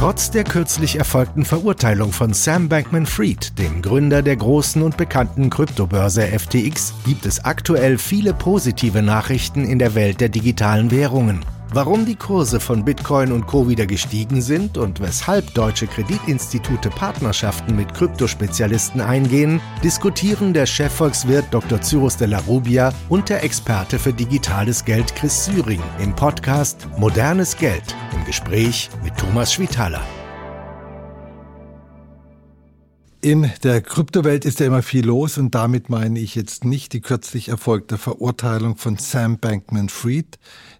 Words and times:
Trotz 0.00 0.30
der 0.30 0.44
kürzlich 0.44 0.96
erfolgten 0.96 1.44
Verurteilung 1.44 2.12
von 2.12 2.32
Sam 2.32 2.70
Bankman-Fried, 2.70 3.58
dem 3.58 3.82
Gründer 3.82 4.22
der 4.22 4.34
großen 4.34 4.80
und 4.80 4.96
bekannten 4.96 5.50
Kryptobörse 5.50 6.26
FTX, 6.26 6.94
gibt 7.04 7.26
es 7.26 7.44
aktuell 7.44 7.98
viele 7.98 8.32
positive 8.32 9.02
Nachrichten 9.02 9.66
in 9.66 9.78
der 9.78 9.94
Welt 9.94 10.22
der 10.22 10.30
digitalen 10.30 10.90
Währungen. 10.90 11.44
Warum 11.72 12.04
die 12.04 12.16
Kurse 12.16 12.58
von 12.58 12.84
Bitcoin 12.84 13.30
und 13.30 13.46
Co. 13.46 13.68
wieder 13.68 13.86
gestiegen 13.86 14.42
sind 14.42 14.76
und 14.76 14.98
weshalb 14.98 15.54
deutsche 15.54 15.86
Kreditinstitute 15.86 16.90
Partnerschaften 16.90 17.76
mit 17.76 17.94
Kryptospezialisten 17.94 19.00
eingehen, 19.00 19.60
diskutieren 19.84 20.52
der 20.52 20.66
Chefvolkswirt 20.66 21.44
Dr. 21.52 21.80
Cyrus 21.80 22.16
de 22.16 22.26
la 22.26 22.38
Rubia 22.40 22.92
und 23.08 23.28
der 23.28 23.44
Experte 23.44 24.00
für 24.00 24.12
digitales 24.12 24.84
Geld 24.84 25.14
Chris 25.14 25.44
Syring 25.44 25.82
im 26.00 26.12
Podcast 26.16 26.88
Modernes 26.98 27.56
Geld 27.56 27.94
im 28.16 28.24
Gespräch 28.24 28.90
mit 29.04 29.16
Thomas 29.16 29.52
Schwitaler. 29.52 30.02
In 33.22 33.50
der 33.62 33.82
Kryptowelt 33.82 34.46
ist 34.46 34.60
ja 34.60 34.66
immer 34.66 34.82
viel 34.82 35.04
los 35.04 35.36
und 35.36 35.54
damit 35.54 35.90
meine 35.90 36.18
ich 36.18 36.34
jetzt 36.34 36.64
nicht 36.64 36.94
die 36.94 37.02
kürzlich 37.02 37.50
erfolgte 37.50 37.98
Verurteilung 37.98 38.78
von 38.78 38.96
Sam 38.96 39.38
Bankman-Fried, 39.38 40.38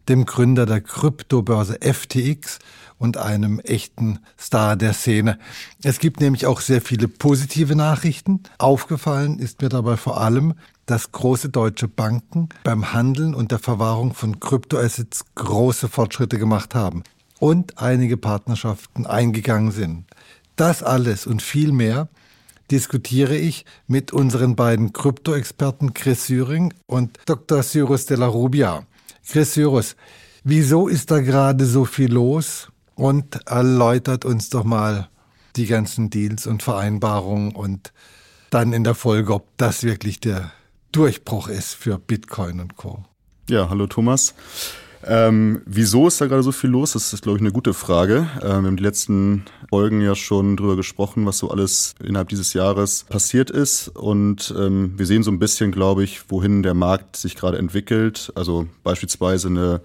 dem 0.08 0.26
Gründer 0.26 0.66
der 0.66 0.80
Kryptobörse 0.80 1.78
FTX 1.80 2.58
und 2.98 3.16
einem 3.16 3.60
echten 3.60 4.18
Star 4.38 4.76
der 4.76 4.92
Szene. 4.92 5.38
Es 5.82 5.98
gibt 5.98 6.20
nämlich 6.20 6.46
auch 6.46 6.60
sehr 6.60 6.82
viele 6.82 7.08
positive 7.08 7.74
Nachrichten. 7.74 8.42
Aufgefallen 8.58 9.38
ist 9.38 9.62
mir 9.62 9.68
dabei 9.68 9.96
vor 9.96 10.20
allem, 10.20 10.54
dass 10.86 11.12
große 11.12 11.48
deutsche 11.48 11.88
Banken 11.88 12.48
beim 12.64 12.92
Handeln 12.92 13.34
und 13.34 13.52
der 13.52 13.58
Verwahrung 13.58 14.12
von 14.12 14.40
Kryptoassets 14.40 15.24
große 15.34 15.88
Fortschritte 15.88 16.38
gemacht 16.38 16.74
haben 16.74 17.04
und 17.38 17.78
einige 17.78 18.16
Partnerschaften 18.16 19.06
eingegangen 19.06 19.72
sind. 19.72 20.04
Das 20.56 20.82
alles 20.82 21.26
und 21.26 21.42
viel 21.42 21.72
mehr 21.72 22.08
diskutiere 22.70 23.36
ich 23.36 23.64
mit 23.86 24.12
unseren 24.12 24.56
beiden 24.56 24.92
Krypto-Experten 24.92 25.94
Chris 25.94 26.26
Syring 26.26 26.74
und 26.86 27.18
Dr. 27.26 27.62
Cyrus 27.62 28.06
de 28.06 28.16
la 28.16 28.26
Rubia. 28.26 28.84
Chris 29.30 29.52
Cyrus, 29.52 29.94
wieso 30.42 30.88
ist 30.88 31.10
da 31.12 31.20
gerade 31.20 31.64
so 31.64 31.84
viel 31.84 32.12
los? 32.12 32.68
Und 32.96 33.46
erläutert 33.46 34.24
uns 34.24 34.50
doch 34.50 34.64
mal 34.64 35.08
die 35.56 35.66
ganzen 35.66 36.10
Deals 36.10 36.46
und 36.46 36.62
Vereinbarungen 36.62 37.54
und 37.54 37.92
dann 38.50 38.72
in 38.72 38.84
der 38.84 38.94
Folge, 38.94 39.32
ob 39.32 39.46
das 39.56 39.84
wirklich 39.84 40.20
der 40.20 40.52
Durchbruch 40.92 41.48
ist 41.48 41.74
für 41.74 41.98
Bitcoin 41.98 42.60
und 42.60 42.76
Co. 42.76 43.04
Ja, 43.48 43.70
hallo 43.70 43.86
Thomas. 43.86 44.34
Ähm, 45.04 45.62
wieso 45.66 46.06
ist 46.06 46.20
da 46.20 46.26
gerade 46.26 46.42
so 46.42 46.52
viel 46.52 46.70
los? 46.70 46.92
Das 46.92 47.12
ist, 47.12 47.22
glaube 47.22 47.38
ich, 47.38 47.42
eine 47.42 47.52
gute 47.52 47.74
Frage. 47.74 48.28
Ähm, 48.42 48.62
wir 48.62 48.68
haben 48.68 48.76
die 48.76 48.82
letzten 48.82 49.44
Folgen 49.70 50.00
ja 50.00 50.14
schon 50.14 50.56
drüber 50.56 50.76
gesprochen, 50.76 51.24
was 51.26 51.38
so 51.38 51.50
alles 51.50 51.94
innerhalb 52.02 52.28
dieses 52.28 52.52
Jahres 52.52 53.04
passiert 53.08 53.50
ist. 53.50 53.88
Und 53.88 54.54
ähm, 54.58 54.92
wir 54.96 55.06
sehen 55.06 55.22
so 55.22 55.30
ein 55.30 55.38
bisschen, 55.38 55.72
glaube 55.72 56.04
ich, 56.04 56.30
wohin 56.30 56.62
der 56.62 56.74
Markt 56.74 57.16
sich 57.16 57.36
gerade 57.36 57.58
entwickelt. 57.58 58.32
Also 58.34 58.66
beispielsweise 58.82 59.48
eine 59.48 59.80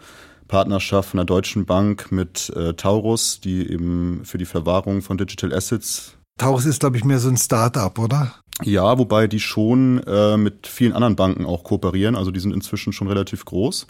Partnerschaft 0.47 1.13
einer 1.13 1.25
deutschen 1.25 1.65
Bank 1.65 2.11
mit 2.11 2.51
äh, 2.55 2.73
Taurus, 2.73 3.39
die 3.39 3.69
eben 3.69 4.21
für 4.25 4.37
die 4.37 4.45
Verwahrung 4.45 5.01
von 5.01 5.17
Digital 5.17 5.53
Assets. 5.53 6.13
Taurus 6.37 6.65
ist, 6.65 6.81
glaube 6.81 6.97
ich, 6.97 7.05
mehr 7.05 7.19
so 7.19 7.29
ein 7.29 7.37
Start-up, 7.37 7.97
oder? 7.97 8.35
Ja, 8.63 8.97
wobei 8.97 9.27
die 9.27 9.39
schon 9.39 10.01
äh, 10.05 10.37
mit 10.37 10.67
vielen 10.67 10.93
anderen 10.93 11.15
Banken 11.15 11.45
auch 11.45 11.63
kooperieren. 11.63 12.15
Also 12.15 12.31
die 12.31 12.39
sind 12.39 12.53
inzwischen 12.53 12.93
schon 12.93 13.07
relativ 13.07 13.45
groß. 13.45 13.87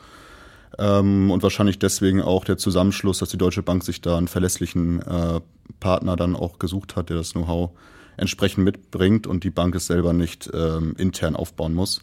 Ähm, 0.78 1.32
und 1.32 1.44
wahrscheinlich 1.44 1.80
deswegen 1.80 2.22
auch 2.22 2.44
der 2.46 2.58
Zusammenschluss, 2.58 3.20
dass 3.20 3.30
die 3.30 3.38
Deutsche 3.38 3.64
Bank 3.64 3.84
sich 3.84 4.02
da 4.02 4.18
einen 4.18 4.28
verlässlichen 4.28 5.02
äh, 5.02 5.40
Partner 5.80 6.16
dann 6.16 6.36
auch 6.36 6.60
gesucht 6.60 6.96
hat, 6.96 7.10
der 7.10 7.18
das 7.18 7.34
Know-how 7.34 7.72
entsprechend 8.18 8.64
mitbringt 8.64 9.28
und 9.28 9.44
die 9.44 9.50
Bank 9.50 9.76
es 9.76 9.88
selber 9.88 10.14
nicht 10.14 10.50
ähm, 10.54 10.96
intern 10.98 11.36
aufbauen 11.36 11.74
muss. 11.74 12.02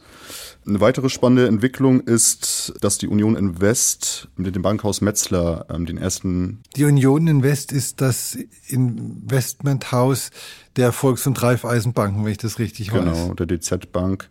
Eine 0.66 0.80
weitere 0.80 1.08
spannende 1.08 1.46
Entwicklung 1.46 2.00
ist, 2.00 2.74
dass 2.80 2.98
die 2.98 3.08
Union 3.08 3.36
Invest 3.36 4.28
mit 4.36 4.54
dem 4.54 4.62
Bankhaus 4.62 5.00
Metzler 5.00 5.66
ähm, 5.70 5.86
den 5.86 5.98
ersten. 5.98 6.60
Die 6.76 6.84
Union 6.84 7.26
Invest 7.26 7.72
ist 7.72 8.00
das 8.00 8.36
Investmenthaus 8.68 10.30
der 10.76 10.92
Volks- 10.92 11.26
und 11.26 11.42
Raiffeisenbanken, 11.42 12.24
wenn 12.24 12.32
ich 12.32 12.38
das 12.38 12.58
richtig 12.58 12.90
genau, 12.90 13.10
weiß. 13.10 13.22
Genau, 13.22 13.34
der 13.34 13.46
DZ 13.46 13.92
Bank 13.92 14.28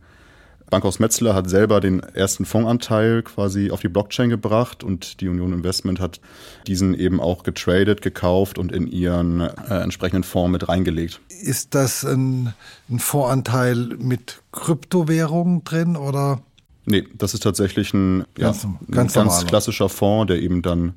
Bankhaus 0.71 0.99
Metzler 0.99 1.35
hat 1.35 1.49
selber 1.49 1.81
den 1.81 1.99
ersten 1.99 2.45
Fondsanteil 2.45 3.23
quasi 3.23 3.71
auf 3.71 3.81
die 3.81 3.89
Blockchain 3.89 4.29
gebracht 4.29 4.83
und 4.83 5.19
die 5.19 5.27
Union 5.27 5.51
Investment 5.51 5.99
hat 5.99 6.21
diesen 6.65 6.95
eben 6.95 7.19
auch 7.19 7.43
getradet, 7.43 8.01
gekauft 8.01 8.57
und 8.57 8.71
in 8.71 8.87
ihren 8.87 9.41
äh, 9.41 9.81
entsprechenden 9.81 10.23
Fonds 10.23 10.51
mit 10.51 10.69
reingelegt. 10.69 11.19
Ist 11.27 11.75
das 11.75 12.05
ein, 12.05 12.53
ein 12.89 12.99
Fondsanteil 12.99 13.97
mit 13.99 14.41
Kryptowährungen 14.53 15.65
drin 15.65 15.97
oder? 15.97 16.41
Nee, 16.85 17.05
das 17.15 17.33
ist 17.33 17.43
tatsächlich 17.43 17.93
ein 17.93 18.23
ganz, 18.35 18.63
ja, 18.63 18.69
ganz, 18.89 19.17
ein 19.17 19.27
ganz 19.27 19.45
klassischer 19.45 19.89
Fonds, 19.89 20.29
der 20.29 20.41
eben 20.41 20.61
dann 20.61 20.93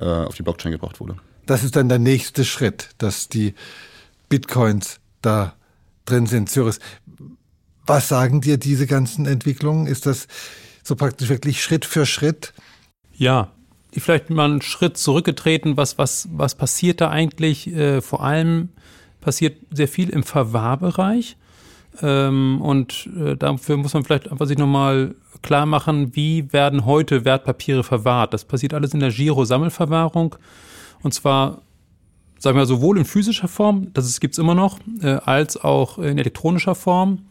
äh, 0.00 0.04
auf 0.04 0.34
die 0.34 0.42
Blockchain 0.42 0.72
gebracht 0.72 0.98
wurde. 0.98 1.16
Das 1.44 1.62
ist 1.62 1.76
dann 1.76 1.90
der 1.90 1.98
nächste 1.98 2.42
Schritt, 2.46 2.88
dass 2.96 3.28
die 3.28 3.54
Bitcoins 4.30 4.98
da 5.20 5.52
drin 6.06 6.26
sind. 6.26 6.48
Cyrus, 6.48 6.80
was 7.86 8.08
sagen 8.08 8.40
dir 8.40 8.56
diese 8.56 8.86
ganzen 8.86 9.26
Entwicklungen? 9.26 9.86
Ist 9.86 10.06
das 10.06 10.26
so 10.82 10.96
praktisch 10.96 11.28
wirklich 11.28 11.62
Schritt 11.62 11.84
für 11.84 12.06
Schritt? 12.06 12.52
Ja, 13.16 13.50
vielleicht 13.92 14.30
mal 14.30 14.50
einen 14.50 14.62
Schritt 14.62 14.96
zurückgetreten. 14.96 15.76
Was, 15.76 15.98
was, 15.98 16.28
was 16.32 16.54
passiert 16.54 17.00
da 17.00 17.10
eigentlich? 17.10 17.68
Äh, 17.68 18.00
vor 18.00 18.22
allem 18.22 18.70
passiert 19.20 19.56
sehr 19.70 19.88
viel 19.88 20.10
im 20.10 20.22
Verwahrbereich. 20.22 21.36
Ähm, 22.02 22.60
und 22.60 23.08
äh, 23.16 23.36
dafür 23.36 23.76
muss 23.76 23.94
man 23.94 24.04
vielleicht 24.04 24.30
einfach 24.30 24.46
sich 24.46 24.58
nochmal 24.58 25.14
klar 25.42 25.66
machen, 25.66 26.16
wie 26.16 26.52
werden 26.52 26.84
heute 26.86 27.24
Wertpapiere 27.24 27.84
verwahrt. 27.84 28.34
Das 28.34 28.44
passiert 28.44 28.74
alles 28.74 28.94
in 28.94 29.00
der 29.00 29.10
Giro-Sammelverwahrung. 29.10 30.36
Und 31.02 31.14
zwar, 31.14 31.62
sagen 32.38 32.58
wir 32.58 32.66
sowohl 32.66 32.98
in 32.98 33.04
physischer 33.04 33.48
Form, 33.48 33.92
das 33.92 34.18
gibt 34.20 34.34
es 34.34 34.38
immer 34.38 34.54
noch, 34.54 34.78
äh, 35.02 35.18
als 35.24 35.56
auch 35.56 35.98
in 35.98 36.18
elektronischer 36.18 36.74
Form. 36.74 37.26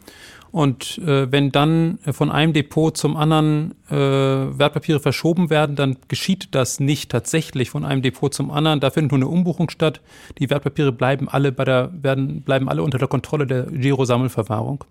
Und 0.54 0.98
äh, 0.98 1.32
wenn 1.32 1.50
dann 1.50 1.98
von 2.12 2.30
einem 2.30 2.52
Depot 2.52 2.96
zum 2.96 3.16
anderen 3.16 3.74
äh, 3.90 3.96
Wertpapiere 3.96 5.00
verschoben 5.00 5.50
werden, 5.50 5.74
dann 5.74 5.96
geschieht 6.06 6.54
das 6.54 6.78
nicht 6.78 7.10
tatsächlich 7.10 7.70
von 7.70 7.84
einem 7.84 8.02
Depot 8.02 8.32
zum 8.32 8.52
anderen. 8.52 8.78
Da 8.78 8.90
findet 8.90 9.10
nur 9.10 9.18
eine 9.18 9.26
Umbuchung 9.26 9.68
statt. 9.68 10.00
Die 10.38 10.48
Wertpapiere 10.50 10.92
bleiben 10.92 11.28
alle 11.28 11.50
bei 11.50 11.64
der, 11.64 11.90
werden, 12.00 12.42
bleiben 12.42 12.68
alle 12.68 12.84
unter 12.84 12.98
der 12.98 13.08
Kontrolle 13.08 13.48
der 13.48 13.64
Giro-Sammelverwahrung. 13.64 14.84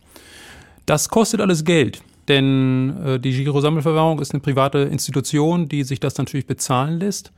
Das 0.85 1.07
kostet 1.07 1.39
alles 1.39 1.63
Geld. 1.63 2.03
Denn 2.27 2.97
äh, 3.01 3.19
die 3.21 3.31
Giro-Sammelverwahrung 3.31 4.19
ist 4.19 4.33
eine 4.33 4.41
private 4.41 4.79
Institution, 4.79 5.69
die 5.69 5.85
sich 5.85 6.01
das 6.01 6.17
natürlich 6.17 6.45
bezahlen 6.45 6.99
lässt. 6.99 7.31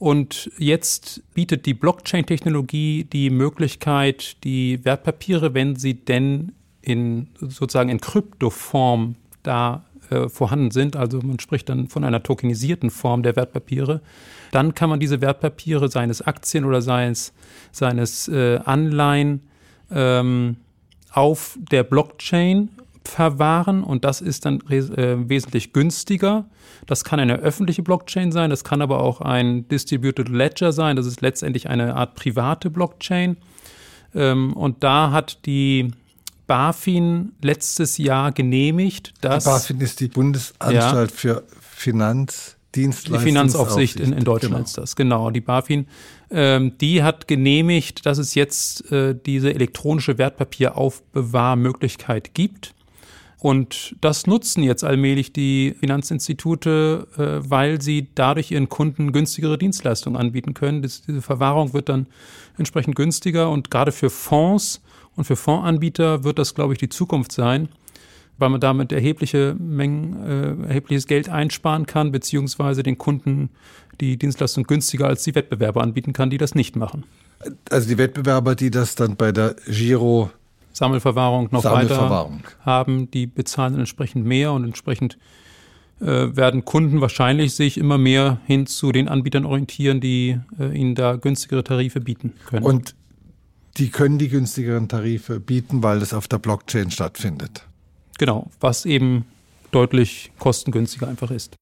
Und 0.00 0.50
jetzt 0.58 1.22
bietet 1.34 1.66
die 1.66 1.74
Blockchain-Technologie 1.74 3.04
die 3.04 3.30
Möglichkeit, 3.30 4.42
die 4.42 4.84
Wertpapiere, 4.84 5.54
wenn 5.54 5.76
sie 5.76 5.94
denn 5.94 6.50
in 6.90 7.28
sozusagen 7.40 7.88
in 7.88 8.00
Kryptoform 8.00 9.16
da 9.42 9.84
äh, 10.10 10.28
vorhanden 10.28 10.70
sind, 10.70 10.96
also 10.96 11.20
man 11.22 11.38
spricht 11.38 11.68
dann 11.68 11.88
von 11.88 12.04
einer 12.04 12.22
tokenisierten 12.22 12.90
Form 12.90 13.22
der 13.22 13.36
Wertpapiere, 13.36 14.00
dann 14.50 14.74
kann 14.74 14.90
man 14.90 15.00
diese 15.00 15.20
Wertpapiere 15.20 15.88
seines 15.88 16.22
Aktien 16.22 16.64
oder 16.64 16.82
seines, 16.82 17.32
seines 17.70 18.28
äh, 18.28 18.58
Anleihen 18.64 19.42
ähm, 19.90 20.56
auf 21.12 21.56
der 21.70 21.84
Blockchain 21.84 22.70
verwahren. 23.04 23.82
Und 23.82 24.04
das 24.04 24.20
ist 24.20 24.46
dann 24.46 24.60
äh, 24.68 25.28
wesentlich 25.28 25.72
günstiger. 25.72 26.46
Das 26.86 27.04
kann 27.04 27.20
eine 27.20 27.38
öffentliche 27.38 27.82
Blockchain 27.82 28.32
sein, 28.32 28.50
das 28.50 28.64
kann 28.64 28.82
aber 28.82 29.00
auch 29.00 29.20
ein 29.20 29.68
Distributed 29.68 30.28
Ledger 30.28 30.72
sein, 30.72 30.96
das 30.96 31.06
ist 31.06 31.20
letztendlich 31.20 31.68
eine 31.68 31.94
Art 31.94 32.14
private 32.14 32.70
Blockchain. 32.70 33.36
Ähm, 34.14 34.54
und 34.54 34.82
da 34.82 35.12
hat 35.12 35.46
die 35.46 35.92
BaFin 36.50 37.32
letztes 37.42 37.96
Jahr 37.96 38.32
genehmigt, 38.32 39.14
dass. 39.20 39.44
Die 39.44 39.50
BaFin 39.50 39.80
ist 39.80 40.00
die 40.00 40.08
Bundesanstalt 40.08 41.12
ja, 41.12 41.16
für 41.16 41.44
Finanzdienstleistungen. 41.60 43.20
Die 43.20 43.24
Finanzaufsicht 43.24 44.00
in, 44.00 44.12
in 44.12 44.24
Deutschland 44.24 44.54
genau. 44.54 44.64
ist 44.64 44.76
das, 44.76 44.96
genau. 44.96 45.30
Die 45.30 45.40
BaFin, 45.40 45.86
ähm, 46.28 46.72
die 46.80 47.04
hat 47.04 47.28
genehmigt, 47.28 48.04
dass 48.04 48.18
es 48.18 48.34
jetzt 48.34 48.90
äh, 48.90 49.14
diese 49.14 49.54
elektronische 49.54 50.18
Wertpapieraufbewahrmöglichkeit 50.18 52.34
gibt. 52.34 52.74
Und 53.38 53.94
das 54.00 54.26
nutzen 54.26 54.64
jetzt 54.64 54.82
allmählich 54.82 55.32
die 55.32 55.76
Finanzinstitute, 55.78 57.06
äh, 57.16 57.48
weil 57.48 57.80
sie 57.80 58.08
dadurch 58.16 58.50
ihren 58.50 58.68
Kunden 58.68 59.12
günstigere 59.12 59.56
Dienstleistungen 59.56 60.20
anbieten 60.20 60.54
können. 60.54 60.82
Das, 60.82 61.02
diese 61.02 61.22
Verwahrung 61.22 61.74
wird 61.74 61.88
dann 61.88 62.08
entsprechend 62.58 62.96
günstiger 62.96 63.50
und 63.50 63.70
gerade 63.70 63.92
für 63.92 64.10
Fonds 64.10 64.80
und 65.20 65.24
für 65.26 65.36
Fondsanbieter 65.36 66.24
wird 66.24 66.38
das, 66.38 66.54
glaube 66.54 66.72
ich, 66.72 66.78
die 66.78 66.88
Zukunft 66.88 67.30
sein, 67.30 67.68
weil 68.38 68.48
man 68.48 68.58
damit 68.58 68.90
erhebliche 68.90 69.54
Mengen, 69.58 70.16
äh, 70.64 70.66
erhebliches 70.68 71.06
Geld 71.06 71.28
einsparen 71.28 71.84
kann, 71.84 72.10
beziehungsweise 72.10 72.82
den 72.82 72.96
Kunden 72.96 73.50
die 74.00 74.16
Dienstleistung 74.16 74.64
günstiger 74.64 75.08
als 75.08 75.22
die 75.24 75.34
Wettbewerber 75.34 75.82
anbieten 75.82 76.14
kann, 76.14 76.30
die 76.30 76.38
das 76.38 76.54
nicht 76.54 76.74
machen. 76.74 77.04
Also 77.70 77.86
die 77.86 77.98
Wettbewerber, 77.98 78.54
die 78.54 78.70
das 78.70 78.94
dann 78.94 79.16
bei 79.16 79.30
der 79.30 79.56
Giro 79.66 80.30
Sammelverwahrung 80.72 81.48
noch 81.50 81.64
Sammelverwahrung. 81.64 82.36
weiter 82.36 82.64
haben, 82.64 83.10
die 83.10 83.26
bezahlen 83.26 83.78
entsprechend 83.78 84.24
mehr 84.24 84.52
und 84.52 84.64
entsprechend 84.64 85.18
äh, 86.00 86.34
werden 86.34 86.64
Kunden 86.64 87.02
wahrscheinlich 87.02 87.54
sich 87.54 87.76
immer 87.76 87.98
mehr 87.98 88.40
hin 88.46 88.66
zu 88.66 88.90
den 88.90 89.06
Anbietern 89.06 89.44
orientieren, 89.44 90.00
die 90.00 90.40
äh, 90.58 90.74
ihnen 90.74 90.94
da 90.94 91.16
günstigere 91.16 91.62
Tarife 91.62 92.00
bieten 92.00 92.32
können. 92.46 92.64
Und 92.64 92.94
die 93.76 93.90
können 93.90 94.18
die 94.18 94.28
günstigeren 94.28 94.88
Tarife 94.88 95.40
bieten, 95.40 95.82
weil 95.82 96.00
das 96.00 96.12
auf 96.12 96.28
der 96.28 96.38
Blockchain 96.38 96.90
stattfindet. 96.90 97.66
Genau, 98.18 98.50
was 98.60 98.84
eben 98.84 99.24
deutlich 99.70 100.32
kostengünstiger 100.38 101.08
einfach 101.08 101.30
ist. 101.30 101.56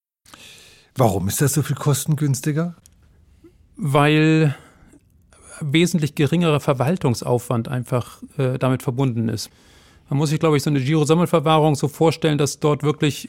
Warum 0.96 1.28
ist 1.28 1.40
das 1.40 1.54
so 1.54 1.62
viel 1.62 1.76
kostengünstiger? 1.76 2.74
Weil 3.76 4.56
wesentlich 5.60 6.14
geringerer 6.14 6.60
Verwaltungsaufwand 6.60 7.68
einfach 7.68 8.22
äh, 8.36 8.58
damit 8.58 8.82
verbunden 8.82 9.28
ist. 9.28 9.50
Man 10.08 10.18
muss 10.18 10.30
sich, 10.30 10.40
glaube 10.40 10.56
ich, 10.56 10.62
so 10.62 10.70
eine 10.70 10.80
Giro-Sammelverwahrung 10.80 11.74
so 11.74 11.88
vorstellen, 11.88 12.38
dass 12.38 12.60
dort 12.60 12.82
wirklich 12.82 13.28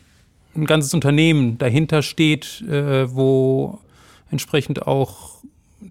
ein 0.55 0.65
ganzes 0.65 0.93
Unternehmen 0.93 1.57
dahinter 1.57 2.01
steht, 2.01 2.61
äh, 2.61 3.13
wo 3.13 3.79
entsprechend 4.31 4.87
auch 4.87 5.43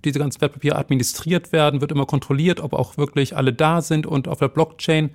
diese 0.04 0.18
ganzen 0.18 0.40
Wertpapiere 0.40 0.76
administriert 0.76 1.52
werden, 1.52 1.80
wird 1.80 1.92
immer 1.92 2.06
kontrolliert, 2.06 2.60
ob 2.60 2.72
auch 2.72 2.96
wirklich 2.96 3.36
alle 3.36 3.52
da 3.52 3.80
sind 3.82 4.06
und 4.06 4.28
auf 4.28 4.38
der 4.38 4.48
Blockchain 4.48 5.10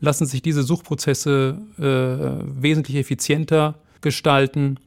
lassen 0.00 0.26
sich 0.26 0.42
diese 0.42 0.62
Suchprozesse 0.62 1.58
äh, 1.78 2.62
wesentlich 2.62 2.96
effizienter 2.96 3.76
gestalten. 4.00 4.78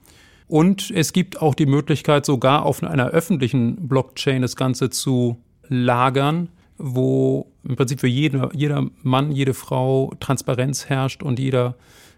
Und 0.48 0.92
es 0.92 1.14
gibt 1.14 1.42
auch 1.42 1.56
die 1.56 1.66
Möglichkeit, 1.66 2.26
sogar 2.26 2.66
auf 2.66 2.84
einer 2.84 3.08
öffentlichen 3.08 3.88
Blockchain 3.88 4.42
das 4.42 4.56
Ganze 4.56 4.90
zu 4.90 5.38
lagern, 5.68 6.50
wo 6.78 7.48
im 7.64 7.76
Prinzip 7.78 8.02
für 8.02 8.08
jede, 8.08 8.50
jeder 8.54 8.86
Mann, 9.02 9.32
jede 9.32 9.54
Frau 9.54 10.14
Transparenz 10.20 10.88
herrscht 10.88 11.24
und 11.24 11.40
jeder 11.40 11.76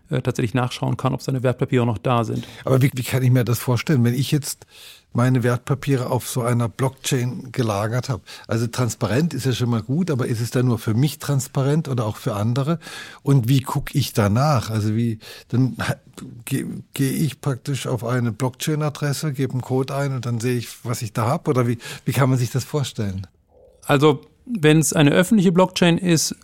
äh, 0.09 0.21
tatsächlich 0.21 0.53
nachschauen 0.53 0.97
kann, 0.97 1.13
ob 1.13 1.21
seine 1.21 1.43
Wertpapiere 1.43 1.85
noch 1.85 1.97
da 1.97 2.23
sind. 2.23 2.47
Aber 2.65 2.81
wie, 2.81 2.91
wie 2.93 3.03
kann 3.03 3.23
ich 3.23 3.31
mir 3.31 3.43
das 3.43 3.59
vorstellen, 3.59 4.03
wenn 4.03 4.13
ich 4.13 4.31
jetzt 4.31 4.65
meine 5.13 5.41
Wertpapiere 5.41 6.09
auf 6.11 6.29
so 6.29 6.41
einer 6.43 6.69
Blockchain 6.69 7.51
gelagert 7.51 8.07
habe. 8.07 8.21
Also 8.47 8.67
transparent 8.67 9.33
ist 9.33 9.45
ja 9.45 9.51
schon 9.51 9.69
mal 9.69 9.81
gut, 9.81 10.11
aber 10.11 10.27
ist 10.27 10.41
es 10.41 10.51
dann 10.51 10.67
nur 10.67 10.77
für 10.77 10.93
mich 10.93 11.17
transparent 11.17 11.87
oder 11.87 12.05
auch 12.05 12.17
für 12.17 12.35
andere? 12.35 12.77
Und 13.23 13.49
wie 13.49 13.61
gucke 13.61 13.97
ich 13.97 14.13
danach? 14.13 14.69
Also 14.69 14.95
wie, 14.95 15.17
dann 15.49 15.75
gehe 16.45 16.67
geh 16.93 17.09
ich 17.09 17.41
praktisch 17.41 17.87
auf 17.87 18.03
eine 18.03 18.31
Blockchain-Adresse, 18.31 19.33
gebe 19.33 19.53
einen 19.53 19.61
Code 19.61 19.95
ein 19.95 20.13
und 20.13 20.25
dann 20.25 20.39
sehe 20.39 20.57
ich, 20.57 20.85
was 20.85 21.01
ich 21.01 21.13
da 21.13 21.25
habe? 21.25 21.49
Oder 21.49 21.67
wie, 21.67 21.79
wie 22.05 22.11
kann 22.11 22.29
man 22.29 22.37
sich 22.37 22.51
das 22.51 22.63
vorstellen? 22.63 23.25
Also 23.85 24.21
wenn 24.45 24.77
es 24.77 24.93
eine 24.93 25.11
öffentliche 25.11 25.51
Blockchain 25.51 25.97
ist 25.97 26.35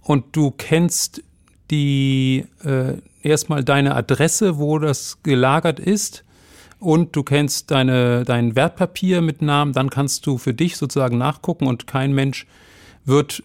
und 0.00 0.24
du 0.34 0.52
kennst 0.52 1.22
die 1.70 2.46
äh, 2.64 2.94
erstmal 3.22 3.64
deine 3.64 3.94
Adresse, 3.94 4.58
wo 4.58 4.78
das 4.78 5.22
gelagert 5.22 5.80
ist, 5.80 6.24
und 6.78 7.16
du 7.16 7.22
kennst 7.22 7.70
deine, 7.70 8.24
dein 8.24 8.54
Wertpapier 8.54 9.22
mit 9.22 9.40
Namen, 9.40 9.72
dann 9.72 9.90
kannst 9.90 10.26
du 10.26 10.38
für 10.38 10.52
dich 10.52 10.76
sozusagen 10.76 11.16
nachgucken 11.16 11.66
und 11.66 11.86
kein 11.86 12.12
Mensch 12.12 12.46
wird 13.04 13.42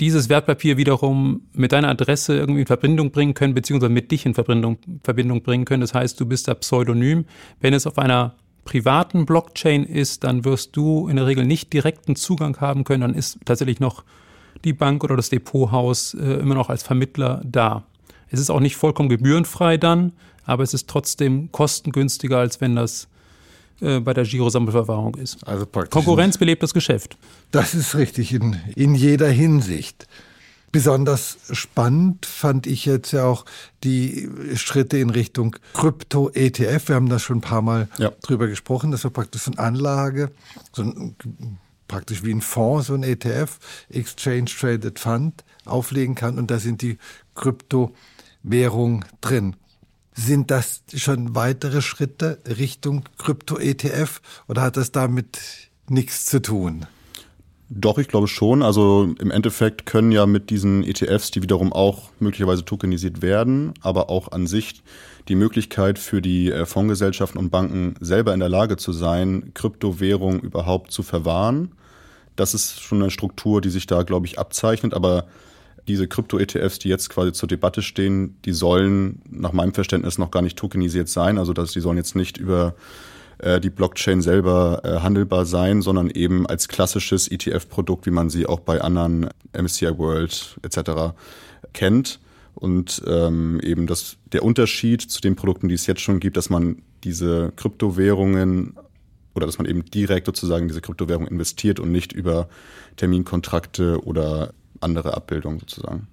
dieses 0.00 0.28
Wertpapier 0.28 0.76
wiederum 0.76 1.42
mit 1.52 1.70
deiner 1.70 1.88
Adresse 1.88 2.36
irgendwie 2.36 2.62
in 2.62 2.66
Verbindung 2.66 3.12
bringen 3.12 3.34
können, 3.34 3.54
beziehungsweise 3.54 3.92
mit 3.92 4.10
dich 4.10 4.26
in 4.26 4.34
Verbindung, 4.34 4.78
Verbindung 5.04 5.42
bringen 5.42 5.64
können. 5.64 5.82
Das 5.82 5.94
heißt, 5.94 6.18
du 6.18 6.26
bist 6.26 6.48
da 6.48 6.54
pseudonym. 6.54 7.24
Wenn 7.60 7.72
es 7.72 7.86
auf 7.86 7.98
einer 7.98 8.34
privaten 8.64 9.26
Blockchain 9.26 9.84
ist, 9.84 10.24
dann 10.24 10.44
wirst 10.44 10.76
du 10.76 11.06
in 11.08 11.16
der 11.16 11.26
Regel 11.26 11.44
nicht 11.44 11.72
direkten 11.72 12.16
Zugang 12.16 12.56
haben 12.60 12.82
können. 12.82 13.02
Dann 13.02 13.14
ist 13.14 13.38
tatsächlich 13.44 13.78
noch 13.78 14.02
die 14.64 14.72
Bank 14.72 15.04
oder 15.04 15.16
das 15.16 15.30
Depothaus 15.30 16.14
äh, 16.14 16.34
immer 16.34 16.54
noch 16.54 16.68
als 16.68 16.82
Vermittler 16.82 17.40
da. 17.44 17.84
Es 18.30 18.40
ist 18.40 18.50
auch 18.50 18.60
nicht 18.60 18.76
vollkommen 18.76 19.08
gebührenfrei 19.08 19.76
dann, 19.76 20.12
aber 20.44 20.62
es 20.62 20.74
ist 20.74 20.88
trotzdem 20.88 21.52
kostengünstiger, 21.52 22.38
als 22.38 22.60
wenn 22.60 22.76
das 22.76 23.08
äh, 23.80 24.00
bei 24.00 24.14
der 24.14 24.24
Girosammelverwahrung 24.24 25.16
ist. 25.16 25.46
Also 25.46 25.66
Konkurrenz 25.66 26.38
belebt 26.38 26.62
das 26.62 26.72
Geschäft. 26.72 27.16
Das 27.50 27.74
ist 27.74 27.94
richtig 27.94 28.32
in, 28.32 28.56
in 28.74 28.94
jeder 28.94 29.28
Hinsicht. 29.28 30.06
Besonders 30.72 31.36
spannend 31.50 32.24
fand 32.24 32.66
ich 32.66 32.86
jetzt 32.86 33.12
ja 33.12 33.26
auch 33.26 33.44
die 33.84 34.30
Schritte 34.54 34.96
in 34.96 35.10
Richtung 35.10 35.56
Krypto-ETF. 35.74 36.88
Wir 36.88 36.94
haben 36.94 37.10
da 37.10 37.18
schon 37.18 37.38
ein 37.38 37.42
paar 37.42 37.60
Mal 37.60 37.88
ja. 37.98 38.10
drüber 38.22 38.46
gesprochen, 38.46 38.90
dass 38.90 39.04
wir 39.04 39.10
praktisch 39.10 39.42
so 39.42 39.50
eine 39.50 39.58
Anlage, 39.58 40.30
so 40.72 40.82
ein, 40.82 41.14
praktisch 41.92 42.24
wie 42.24 42.32
ein 42.32 42.40
Fonds, 42.40 42.86
so 42.86 42.94
ein 42.94 43.02
ETF, 43.02 43.58
Exchange 43.90 44.46
Traded 44.46 44.98
Fund, 44.98 45.44
auflegen 45.66 46.14
kann 46.14 46.38
und 46.38 46.50
da 46.50 46.58
sind 46.58 46.80
die 46.80 46.96
Kryptowährungen 47.34 49.04
drin. 49.20 49.56
Sind 50.14 50.50
das 50.50 50.82
schon 50.94 51.34
weitere 51.34 51.82
Schritte 51.82 52.38
Richtung 52.46 53.04
Krypto-ETF 53.18 54.22
oder 54.48 54.62
hat 54.62 54.78
das 54.78 54.90
damit 54.90 55.38
nichts 55.88 56.24
zu 56.24 56.40
tun? 56.40 56.86
Doch, 57.68 57.98
ich 57.98 58.08
glaube 58.08 58.28
schon. 58.28 58.62
Also 58.62 59.14
im 59.18 59.30
Endeffekt 59.30 59.84
können 59.86 60.12
ja 60.12 60.26
mit 60.26 60.50
diesen 60.50 60.84
ETFs, 60.84 61.30
die 61.30 61.42
wiederum 61.42 61.72
auch 61.72 62.10
möglicherweise 62.20 62.64
tokenisiert 62.64 63.22
werden, 63.22 63.74
aber 63.80 64.08
auch 64.08 64.32
an 64.32 64.46
sich 64.46 64.82
die 65.28 65.34
Möglichkeit 65.34 65.98
für 65.98 66.20
die 66.20 66.50
äh, 66.50 66.66
Fondsgesellschaften 66.66 67.38
und 67.38 67.50
Banken 67.50 67.94
selber 68.00 68.34
in 68.34 68.40
der 68.40 68.48
Lage 68.48 68.76
zu 68.76 68.92
sein, 68.92 69.52
Kryptowährung 69.54 70.40
überhaupt 70.40 70.90
zu 70.90 71.02
verwahren. 71.02 71.72
Das 72.36 72.54
ist 72.54 72.80
schon 72.80 73.02
eine 73.02 73.10
Struktur, 73.10 73.60
die 73.60 73.70
sich 73.70 73.86
da, 73.86 74.02
glaube 74.02 74.26
ich, 74.26 74.38
abzeichnet. 74.38 74.94
Aber 74.94 75.26
diese 75.88 76.06
Krypto-ETFs, 76.06 76.78
die 76.78 76.88
jetzt 76.88 77.10
quasi 77.10 77.32
zur 77.32 77.48
Debatte 77.48 77.82
stehen, 77.82 78.36
die 78.44 78.52
sollen 78.52 79.20
nach 79.28 79.52
meinem 79.52 79.74
Verständnis 79.74 80.18
noch 80.18 80.30
gar 80.30 80.42
nicht 80.42 80.58
tokenisiert 80.58 81.08
sein. 81.08 81.38
Also 81.38 81.52
dass 81.52 81.72
die 81.72 81.80
sollen 81.80 81.96
jetzt 81.96 82.14
nicht 82.14 82.38
über 82.38 82.74
äh, 83.38 83.60
die 83.60 83.70
Blockchain 83.70 84.22
selber 84.22 84.82
äh, 84.84 85.00
handelbar 85.00 85.44
sein, 85.44 85.82
sondern 85.82 86.10
eben 86.10 86.46
als 86.46 86.68
klassisches 86.68 87.28
ETF-Produkt, 87.28 88.06
wie 88.06 88.10
man 88.10 88.30
sie 88.30 88.46
auch 88.46 88.60
bei 88.60 88.80
anderen 88.80 89.28
MSCI 89.52 89.98
World 89.98 90.58
etc. 90.62 91.14
kennt. 91.72 92.20
Und 92.54 93.02
ähm, 93.06 93.60
eben 93.60 93.86
das, 93.86 94.18
der 94.32 94.44
Unterschied 94.44 95.02
zu 95.02 95.20
den 95.20 95.36
Produkten, 95.36 95.68
die 95.68 95.74
es 95.74 95.86
jetzt 95.86 96.02
schon 96.02 96.20
gibt, 96.20 96.36
dass 96.36 96.50
man 96.50 96.82
diese 97.02 97.52
Kryptowährungen 97.56 98.76
oder 99.34 99.46
dass 99.46 99.58
man 99.58 99.66
eben 99.66 99.84
direkt 99.84 100.26
sozusagen 100.26 100.68
diese 100.68 100.80
Kryptowährung 100.80 101.26
investiert 101.26 101.80
und 101.80 101.90
nicht 101.90 102.12
über 102.12 102.48
Terminkontrakte 102.96 104.04
oder 104.04 104.52
andere 104.80 105.14
Abbildung 105.14 105.60
sozusagen. 105.60 106.08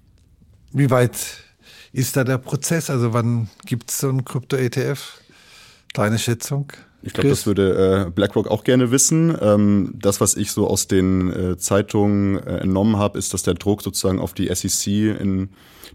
Wie 0.72 0.90
weit 0.90 1.44
ist 1.92 2.16
da 2.16 2.24
der 2.24 2.38
Prozess? 2.38 2.90
Also 2.90 3.12
wann 3.12 3.48
gibt 3.66 3.90
es 3.90 3.98
so 3.98 4.08
einen 4.08 4.24
Krypto-ETF? 4.24 5.20
Deine 5.92 6.18
Schätzung? 6.18 6.72
Ich 7.02 7.14
glaube, 7.14 7.30
das 7.30 7.46
würde 7.46 8.06
äh, 8.06 8.10
BlackRock 8.10 8.48
auch 8.48 8.62
gerne 8.62 8.90
wissen. 8.90 9.36
Ähm, 9.40 9.94
das, 9.94 10.20
was 10.20 10.36
ich 10.36 10.52
so 10.52 10.68
aus 10.68 10.86
den 10.86 11.32
äh, 11.32 11.56
Zeitungen 11.56 12.36
äh, 12.36 12.58
entnommen 12.58 12.98
habe, 12.98 13.18
ist, 13.18 13.32
dass 13.32 13.42
der 13.42 13.54
Druck 13.54 13.82
sozusagen 13.82 14.18
auf 14.18 14.34
die 14.34 14.54
SEC 14.54 14.86
in 15.18 15.48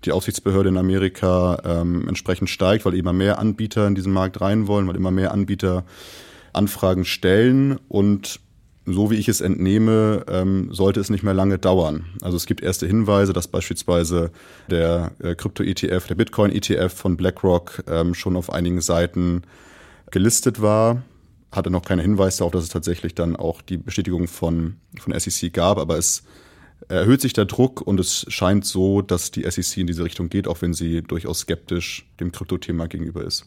die 0.03 0.11
Aufsichtsbehörde 0.11 0.69
in 0.69 0.77
Amerika 0.77 1.61
ähm, 1.63 2.07
entsprechend 2.07 2.49
steigt, 2.49 2.85
weil 2.85 2.95
immer 2.95 3.13
mehr 3.13 3.39
Anbieter 3.39 3.87
in 3.87 3.95
diesen 3.95 4.13
Markt 4.13 4.41
rein 4.41 4.67
wollen, 4.67 4.87
weil 4.87 4.95
immer 4.95 5.11
mehr 5.11 5.31
Anbieter 5.31 5.85
Anfragen 6.55 7.05
stellen 7.05 7.79
und 7.87 8.39
so 8.85 9.09
wie 9.09 9.15
ich 9.15 9.27
es 9.27 9.41
entnehme, 9.41 10.25
ähm, 10.29 10.69
sollte 10.71 10.99
es 10.99 11.09
nicht 11.09 11.23
mehr 11.23 11.33
lange 11.33 11.57
dauern. 11.57 12.05
Also 12.21 12.37
es 12.37 12.45
gibt 12.45 12.61
erste 12.61 12.85
Hinweise, 12.85 13.33
dass 13.33 13.47
beispielsweise 13.47 14.31
der 14.69 15.11
äh, 15.19 15.33
Krypto-ETF, 15.35 16.07
der 16.07 16.15
Bitcoin-ETF 16.15 16.93
von 16.93 17.17
BlackRock 17.17 17.83
ähm, 17.87 18.13
schon 18.13 18.35
auf 18.35 18.51
einigen 18.51 18.81
Seiten 18.81 19.41
gelistet 20.11 20.61
war. 20.61 21.01
Hatte 21.51 21.71
noch 21.71 21.83
keine 21.83 22.03
Hinweise 22.03 22.39
darauf, 22.39 22.51
dass 22.51 22.63
es 22.63 22.69
tatsächlich 22.69 23.15
dann 23.15 23.35
auch 23.35 23.61
die 23.61 23.77
Bestätigung 23.77 24.27
von, 24.27 24.75
von 24.99 25.19
SEC 25.19 25.51
gab, 25.51 25.79
aber 25.79 25.97
es 25.97 26.23
erhöht 26.87 27.21
sich 27.21 27.33
der 27.33 27.45
Druck 27.45 27.81
und 27.81 27.99
es 27.99 28.25
scheint 28.29 28.65
so, 28.65 29.01
dass 29.01 29.31
die 29.31 29.49
SEC 29.49 29.77
in 29.77 29.87
diese 29.87 30.03
Richtung 30.03 30.29
geht, 30.29 30.47
auch 30.47 30.61
wenn 30.61 30.73
sie 30.73 31.01
durchaus 31.01 31.39
skeptisch 31.39 32.05
dem 32.19 32.31
Kryptothema 32.31 32.87
gegenüber 32.87 33.23
ist. 33.23 33.45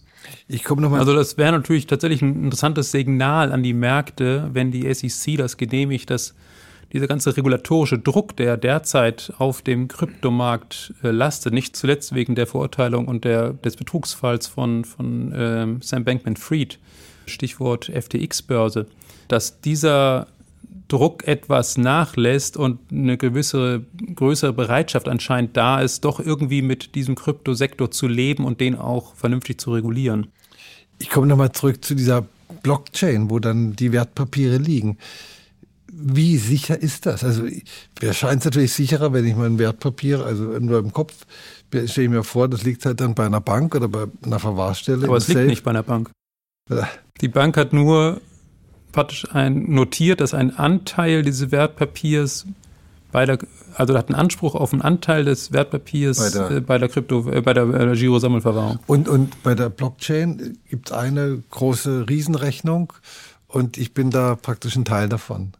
Ich 0.48 0.64
komme 0.64 0.82
noch 0.82 0.90
mal. 0.90 0.98
Also 0.98 1.14
das 1.14 1.38
wäre 1.38 1.52
natürlich 1.52 1.86
tatsächlich 1.86 2.22
ein 2.22 2.44
interessantes 2.44 2.90
Signal 2.90 3.52
an 3.52 3.62
die 3.62 3.74
Märkte, 3.74 4.50
wenn 4.52 4.72
die 4.72 4.92
SEC 4.92 5.36
das 5.36 5.56
genehmigt, 5.56 6.10
dass 6.10 6.34
dieser 6.92 7.06
ganze 7.06 7.36
regulatorische 7.36 7.98
Druck, 7.98 8.36
der 8.36 8.56
derzeit 8.56 9.32
auf 9.38 9.62
dem 9.62 9.88
Kryptomarkt 9.88 10.94
äh, 11.02 11.10
lastet, 11.10 11.52
nicht 11.52 11.76
zuletzt 11.76 12.14
wegen 12.14 12.34
der 12.34 12.46
Verurteilung 12.46 13.08
und 13.08 13.24
der, 13.24 13.52
des 13.52 13.76
Betrugsfalls 13.76 14.46
von, 14.46 14.84
von 14.84 15.32
ähm, 15.36 15.82
Sam 15.82 16.04
Bankman-Fried, 16.04 16.78
Stichwort 17.26 17.92
FTX-Börse, 17.94 18.86
dass 19.28 19.60
dieser 19.60 20.28
Druck 20.88 21.26
etwas 21.28 21.76
nachlässt 21.76 22.56
und 22.56 22.80
eine 22.90 23.18
gewisse 23.18 23.84
größere 24.14 24.52
Bereitschaft 24.52 25.08
anscheinend 25.08 25.56
da 25.56 25.80
ist, 25.80 26.04
doch 26.04 26.18
irgendwie 26.18 26.62
mit 26.62 26.94
diesem 26.94 27.14
Kryptosektor 27.14 27.90
zu 27.90 28.08
leben 28.08 28.44
und 28.44 28.60
den 28.60 28.74
auch 28.74 29.14
vernünftig 29.14 29.60
zu 29.60 29.72
regulieren. 29.72 30.28
Ich 30.98 31.10
komme 31.10 31.26
nochmal 31.26 31.52
zurück 31.52 31.84
zu 31.84 31.94
dieser 31.94 32.26
Blockchain, 32.62 33.30
wo 33.30 33.38
dann 33.38 33.74
die 33.74 33.92
Wertpapiere 33.92 34.56
liegen. 34.56 34.96
Wie 35.92 36.36
sicher 36.38 36.80
ist 36.80 37.06
das? 37.06 37.22
Also 37.24 37.42
mir 38.00 38.12
scheint 38.12 38.40
es 38.40 38.44
natürlich 38.46 38.72
sicherer, 38.72 39.12
wenn 39.12 39.26
ich 39.26 39.36
mein 39.36 39.58
Wertpapier, 39.58 40.24
also 40.24 40.44
nur 40.44 40.78
im 40.78 40.92
Kopf, 40.92 41.26
stelle 41.86 42.04
ich 42.06 42.10
mir 42.10 42.24
vor, 42.24 42.48
das 42.48 42.62
liegt 42.62 42.86
halt 42.86 43.00
dann 43.00 43.14
bei 43.14 43.26
einer 43.26 43.40
Bank 43.40 43.74
oder 43.74 43.88
bei 43.88 44.06
einer 44.22 44.38
Verwahrstelle. 44.38 45.06
Aber 45.06 45.16
es 45.16 45.28
liegt 45.28 45.38
Safe. 45.38 45.48
nicht 45.48 45.64
bei 45.64 45.70
einer 45.70 45.82
Bank. 45.82 46.10
Die 47.20 47.28
Bank 47.28 47.56
hat 47.56 47.72
nur 47.72 48.20
praktisch 48.92 49.26
ein, 49.32 49.70
notiert, 49.70 50.20
dass 50.20 50.34
ein 50.34 50.56
Anteil 50.56 51.22
dieses 51.22 51.50
Wertpapiers 51.50 52.46
bei 53.10 53.24
der, 53.24 53.38
also 53.74 53.96
hat 53.96 54.08
einen 54.08 54.16
Anspruch 54.16 54.54
auf 54.54 54.72
einen 54.72 54.82
Anteil 54.82 55.24
des 55.24 55.52
Wertpapiers 55.52 56.18
bei 56.18 56.30
der, 56.30 56.50
äh, 56.50 56.60
bei 56.60 56.78
der 56.78 56.88
Krypto, 56.88 57.30
äh, 57.30 57.40
bei 57.40 57.54
der 57.54 57.64
äh, 57.68 57.96
Giro-Sammelverwahrung. 57.96 58.78
Und, 58.86 59.08
und 59.08 59.42
bei 59.42 59.54
der 59.54 59.70
Blockchain 59.70 60.58
gibt 60.68 60.90
es 60.90 60.92
eine 60.92 61.42
große 61.50 62.06
Riesenrechnung 62.08 62.92
und 63.46 63.78
ich 63.78 63.94
bin 63.94 64.10
da 64.10 64.36
praktisch 64.36 64.76
ein 64.76 64.84
Teil 64.84 65.08
davon. 65.08 65.52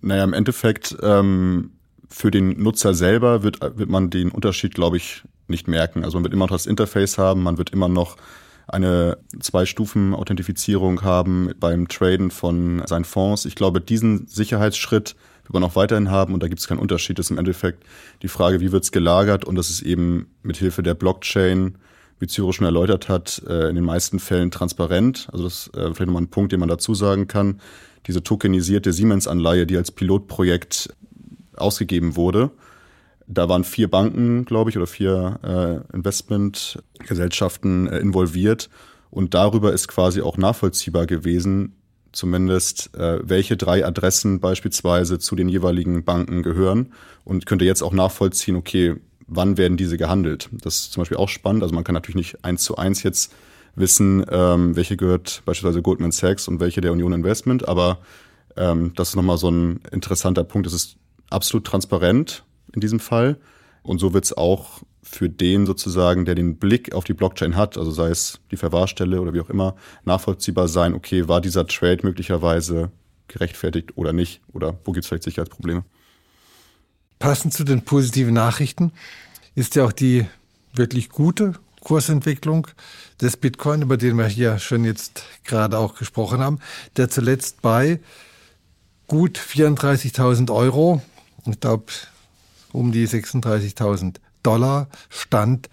Naja, 0.00 0.24
im 0.24 0.32
Endeffekt 0.32 0.96
ähm, 1.02 1.72
für 2.08 2.30
den 2.30 2.62
Nutzer 2.62 2.94
selber 2.94 3.42
wird, 3.42 3.60
wird 3.60 3.90
man 3.90 4.10
den 4.10 4.30
Unterschied, 4.30 4.74
glaube 4.74 4.96
ich, 4.96 5.22
nicht 5.48 5.68
merken. 5.68 6.04
Also 6.04 6.16
man 6.16 6.24
wird 6.24 6.32
immer 6.32 6.46
noch 6.46 6.52
das 6.52 6.66
Interface 6.66 7.18
haben, 7.18 7.42
man 7.42 7.58
wird 7.58 7.70
immer 7.70 7.88
noch 7.88 8.16
eine 8.66 9.18
Zwei-Stufen-Authentifizierung 9.38 11.02
haben 11.02 11.50
beim 11.60 11.88
Traden 11.88 12.30
von 12.30 12.82
seinen 12.86 13.04
Fonds. 13.04 13.44
Ich 13.44 13.54
glaube, 13.54 13.80
diesen 13.80 14.26
Sicherheitsschritt 14.26 15.16
wird 15.44 15.52
man 15.52 15.64
auch 15.64 15.76
weiterhin 15.76 16.10
haben 16.10 16.32
und 16.32 16.42
da 16.42 16.48
gibt 16.48 16.60
es 16.60 16.66
keinen 16.66 16.78
Unterschied. 16.78 17.18
Das 17.18 17.26
ist 17.26 17.30
im 17.30 17.38
Endeffekt 17.38 17.84
die 18.22 18.28
Frage, 18.28 18.60
wie 18.60 18.72
wird 18.72 18.84
es 18.84 18.92
gelagert 18.92 19.44
und 19.44 19.56
das 19.56 19.70
ist 19.70 19.82
eben 19.82 20.26
mit 20.42 20.56
Hilfe 20.56 20.82
der 20.82 20.94
Blockchain, 20.94 21.76
wie 22.18 22.26
Zürich 22.26 22.56
schon 22.56 22.64
erläutert 22.64 23.08
hat, 23.08 23.42
äh, 23.46 23.68
in 23.68 23.74
den 23.74 23.84
meisten 23.84 24.18
Fällen 24.18 24.50
transparent. 24.50 25.28
Also 25.32 25.44
das 25.44 25.66
ist 25.66 25.76
äh, 25.76 25.92
vielleicht 25.92 26.06
nochmal 26.06 26.22
ein 26.22 26.30
Punkt, 26.30 26.52
den 26.52 26.60
man 26.60 26.68
dazu 26.68 26.94
sagen 26.94 27.28
kann. 27.28 27.60
Diese 28.06 28.22
tokenisierte 28.22 28.92
Siemens-Anleihe, 28.92 29.66
die 29.66 29.76
als 29.76 29.90
Pilotprojekt 29.90 30.94
ausgegeben 31.56 32.16
wurde, 32.16 32.50
da 33.26 33.48
waren 33.48 33.64
vier 33.64 33.90
Banken, 33.90 34.44
glaube 34.44 34.70
ich, 34.70 34.76
oder 34.76 34.86
vier 34.86 35.40
äh, 35.92 35.96
Investmentgesellschaften 35.96 37.86
äh, 37.88 37.98
involviert. 37.98 38.70
Und 39.10 39.34
darüber 39.34 39.72
ist 39.72 39.88
quasi 39.88 40.20
auch 40.20 40.36
nachvollziehbar 40.36 41.06
gewesen, 41.06 41.76
zumindest 42.12 42.94
äh, 42.96 43.20
welche 43.22 43.56
drei 43.56 43.84
Adressen 43.84 44.40
beispielsweise 44.40 45.18
zu 45.18 45.36
den 45.36 45.48
jeweiligen 45.48 46.04
Banken 46.04 46.42
gehören 46.42 46.92
und 47.24 47.46
könnte 47.46 47.64
jetzt 47.64 47.82
auch 47.82 47.92
nachvollziehen, 47.92 48.56
okay, 48.56 48.96
wann 49.26 49.56
werden 49.56 49.76
diese 49.76 49.96
gehandelt. 49.96 50.48
Das 50.52 50.76
ist 50.76 50.92
zum 50.92 51.00
Beispiel 51.00 51.16
auch 51.16 51.28
spannend. 51.28 51.62
Also 51.62 51.74
man 51.74 51.84
kann 51.84 51.94
natürlich 51.94 52.16
nicht 52.16 52.44
eins 52.44 52.62
zu 52.62 52.76
eins 52.76 53.02
jetzt 53.02 53.32
wissen, 53.74 54.24
ähm, 54.30 54.76
welche 54.76 54.96
gehört 54.96 55.42
beispielsweise 55.44 55.82
Goldman 55.82 56.12
Sachs 56.12 56.46
und 56.46 56.60
welche 56.60 56.80
der 56.80 56.92
Union 56.92 57.12
Investment, 57.12 57.66
aber 57.66 57.98
ähm, 58.56 58.92
das 58.94 59.10
ist 59.10 59.16
nochmal 59.16 59.38
so 59.38 59.50
ein 59.50 59.80
interessanter 59.90 60.44
Punkt. 60.44 60.66
Es 60.66 60.72
ist 60.72 60.96
absolut 61.30 61.66
transparent 61.66 62.44
in 62.74 62.80
diesem 62.80 63.00
Fall. 63.00 63.38
Und 63.82 63.98
so 63.98 64.12
wird 64.14 64.24
es 64.24 64.36
auch 64.36 64.82
für 65.02 65.28
den 65.28 65.66
sozusagen, 65.66 66.24
der 66.24 66.34
den 66.34 66.56
Blick 66.56 66.94
auf 66.94 67.04
die 67.04 67.12
Blockchain 67.12 67.56
hat, 67.56 67.76
also 67.76 67.90
sei 67.90 68.08
es 68.08 68.40
die 68.50 68.56
Verwahrstelle 68.56 69.20
oder 69.20 69.34
wie 69.34 69.40
auch 69.40 69.50
immer, 69.50 69.76
nachvollziehbar 70.04 70.68
sein, 70.68 70.94
okay, 70.94 71.28
war 71.28 71.40
dieser 71.40 71.66
Trade 71.66 72.00
möglicherweise 72.02 72.90
gerechtfertigt 73.28 73.92
oder 73.96 74.12
nicht? 74.12 74.40
Oder 74.52 74.78
wo 74.84 74.92
gibt 74.92 75.04
es 75.04 75.08
vielleicht 75.08 75.24
Sicherheitsprobleme? 75.24 75.84
Passend 77.18 77.54
zu 77.54 77.64
den 77.64 77.82
positiven 77.82 78.34
Nachrichten 78.34 78.92
ist 79.54 79.76
ja 79.76 79.84
auch 79.84 79.92
die 79.92 80.26
wirklich 80.74 81.10
gute 81.10 81.54
Kursentwicklung 81.80 82.66
des 83.20 83.36
Bitcoin, 83.36 83.82
über 83.82 83.96
den 83.96 84.16
wir 84.16 84.26
hier 84.26 84.58
schon 84.58 84.84
jetzt 84.84 85.24
gerade 85.44 85.78
auch 85.78 85.94
gesprochen 85.94 86.40
haben, 86.40 86.58
der 86.96 87.08
zuletzt 87.08 87.62
bei 87.62 88.00
gut 89.06 89.38
34.000 89.38 90.52
Euro, 90.52 91.02
ich 91.46 91.60
glaube 91.60 91.84
um 92.74 92.92
die 92.92 93.08
36.000 93.08 94.16
Dollar 94.42 94.88
stand, 95.08 95.70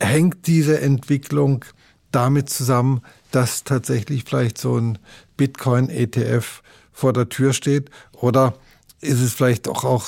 hängt 0.00 0.46
diese 0.46 0.80
Entwicklung 0.80 1.64
damit 2.10 2.50
zusammen, 2.50 3.00
dass 3.30 3.64
tatsächlich 3.64 4.24
vielleicht 4.24 4.58
so 4.58 4.76
ein 4.76 4.98
Bitcoin-ETF 5.36 6.62
vor 6.92 7.12
der 7.12 7.28
Tür 7.28 7.52
steht? 7.52 7.90
Oder 8.12 8.54
ist 9.00 9.20
es 9.20 9.32
vielleicht 9.32 9.68
auch, 9.68 9.84
auch 9.84 10.06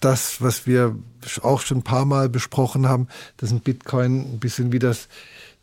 das, 0.00 0.40
was 0.42 0.66
wir 0.66 0.96
auch 1.42 1.60
schon 1.60 1.78
ein 1.78 1.82
paar 1.82 2.04
Mal 2.04 2.28
besprochen 2.28 2.88
haben, 2.88 3.08
dass 3.38 3.50
ein 3.50 3.60
Bitcoin 3.60 4.34
ein 4.34 4.40
bisschen 4.40 4.72
wie 4.72 4.78
das 4.78 5.08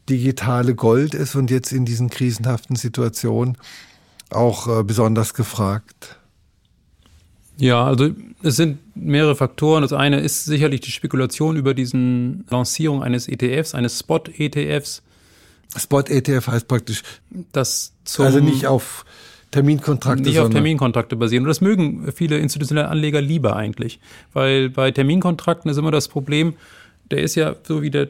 digitale 0.09 0.73
Gold 0.73 1.13
ist 1.13 1.35
und 1.35 1.51
jetzt 1.51 1.71
in 1.71 1.85
diesen 1.85 2.09
krisenhaften 2.09 2.75
Situationen 2.75 3.57
auch 4.29 4.79
äh, 4.79 4.83
besonders 4.83 5.33
gefragt? 5.33 6.16
Ja, 7.57 7.85
also 7.85 8.09
es 8.43 8.55
sind 8.55 8.79
mehrere 8.95 9.35
Faktoren. 9.35 9.81
Das 9.81 9.93
eine 9.93 10.19
ist 10.19 10.45
sicherlich 10.45 10.81
die 10.81 10.91
Spekulation 10.91 11.55
über 11.55 11.73
diesen 11.73 12.45
Lancierung 12.49 13.03
eines 13.03 13.27
ETFs, 13.27 13.73
eines 13.73 13.99
Spot-ETFs. 13.99 15.01
Spot-ETF 15.75 16.47
heißt 16.47 16.67
praktisch, 16.67 17.03
dass 17.51 17.93
also 18.19 18.39
nicht 18.39 18.67
auf 18.67 19.05
Terminkontrakte, 19.51 20.23
nicht 20.23 20.39
auf 20.39 20.49
Terminkontrakte 20.49 21.15
basieren. 21.15 21.43
Und 21.43 21.49
das 21.49 21.61
mögen 21.61 22.11
viele 22.13 22.37
institutionelle 22.37 22.89
Anleger 22.89 23.21
lieber 23.21 23.55
eigentlich, 23.55 23.99
weil 24.33 24.69
bei 24.69 24.91
Terminkontrakten 24.91 25.69
ist 25.69 25.77
immer 25.77 25.91
das 25.91 26.07
Problem, 26.07 26.53
der 27.11 27.21
ist 27.21 27.35
ja 27.35 27.55
so 27.63 27.81
wie 27.81 27.89
der 27.89 28.09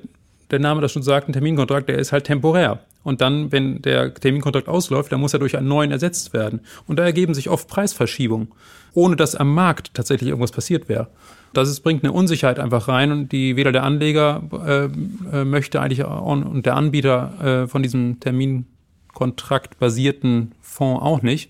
der 0.52 0.60
Name 0.60 0.82
das 0.82 0.92
schon 0.92 1.04
sagt, 1.04 1.28
ein 1.28 1.34
Terminkontrakt, 1.34 1.90
der 1.90 1.98
ist 1.98 2.12
halt 2.12 2.26
temporär. 2.26 2.80
Und 3.04 3.22
dann, 3.22 3.52
wenn 3.52 3.82
der 3.82 4.14
Terminkontrakt 4.14 4.68
ausläuft, 4.68 5.12
dann 5.12 5.22
muss 5.22 5.34
er 5.34 5.40
durch 5.40 5.58
einen 5.58 5.68
neuen 5.68 5.92
ersetzt 5.92 6.34
werden. 6.34 6.62
Und 6.88 7.00
da 7.00 7.04
ergeben 7.04 7.34
sich 7.34 7.50
oft 7.50 7.68
Preisverschiebungen, 7.68 8.50
ohne 8.94 9.16
dass 9.16 9.36
am 9.36 9.54
Markt 9.54 9.94
tatsächlich 9.94 10.30
irgendwas 10.30 10.52
passiert 10.52 10.90
wäre. 10.90 11.08
Das 11.54 11.70
ist, 11.70 11.82
bringt 11.82 12.04
eine 12.04 12.12
Unsicherheit 12.12 12.60
einfach 12.60 12.88
rein 12.88 13.12
und 13.12 13.32
die 13.32 13.56
weder 13.56 13.72
der 13.72 13.84
Anleger 13.84 14.44
äh, 15.34 15.40
äh, 15.40 15.46
möchte 15.46 15.82
eigentlich 15.82 16.06
und 16.06 16.66
der 16.66 16.76
Anbieter 16.76 17.64
äh, 17.64 17.68
von 17.68 17.82
diesem 17.82 18.20
Terminkontrakt 18.20 19.80
basierten 19.80 20.52
Fonds 20.62 21.02
auch 21.02 21.22
nicht. 21.22 21.50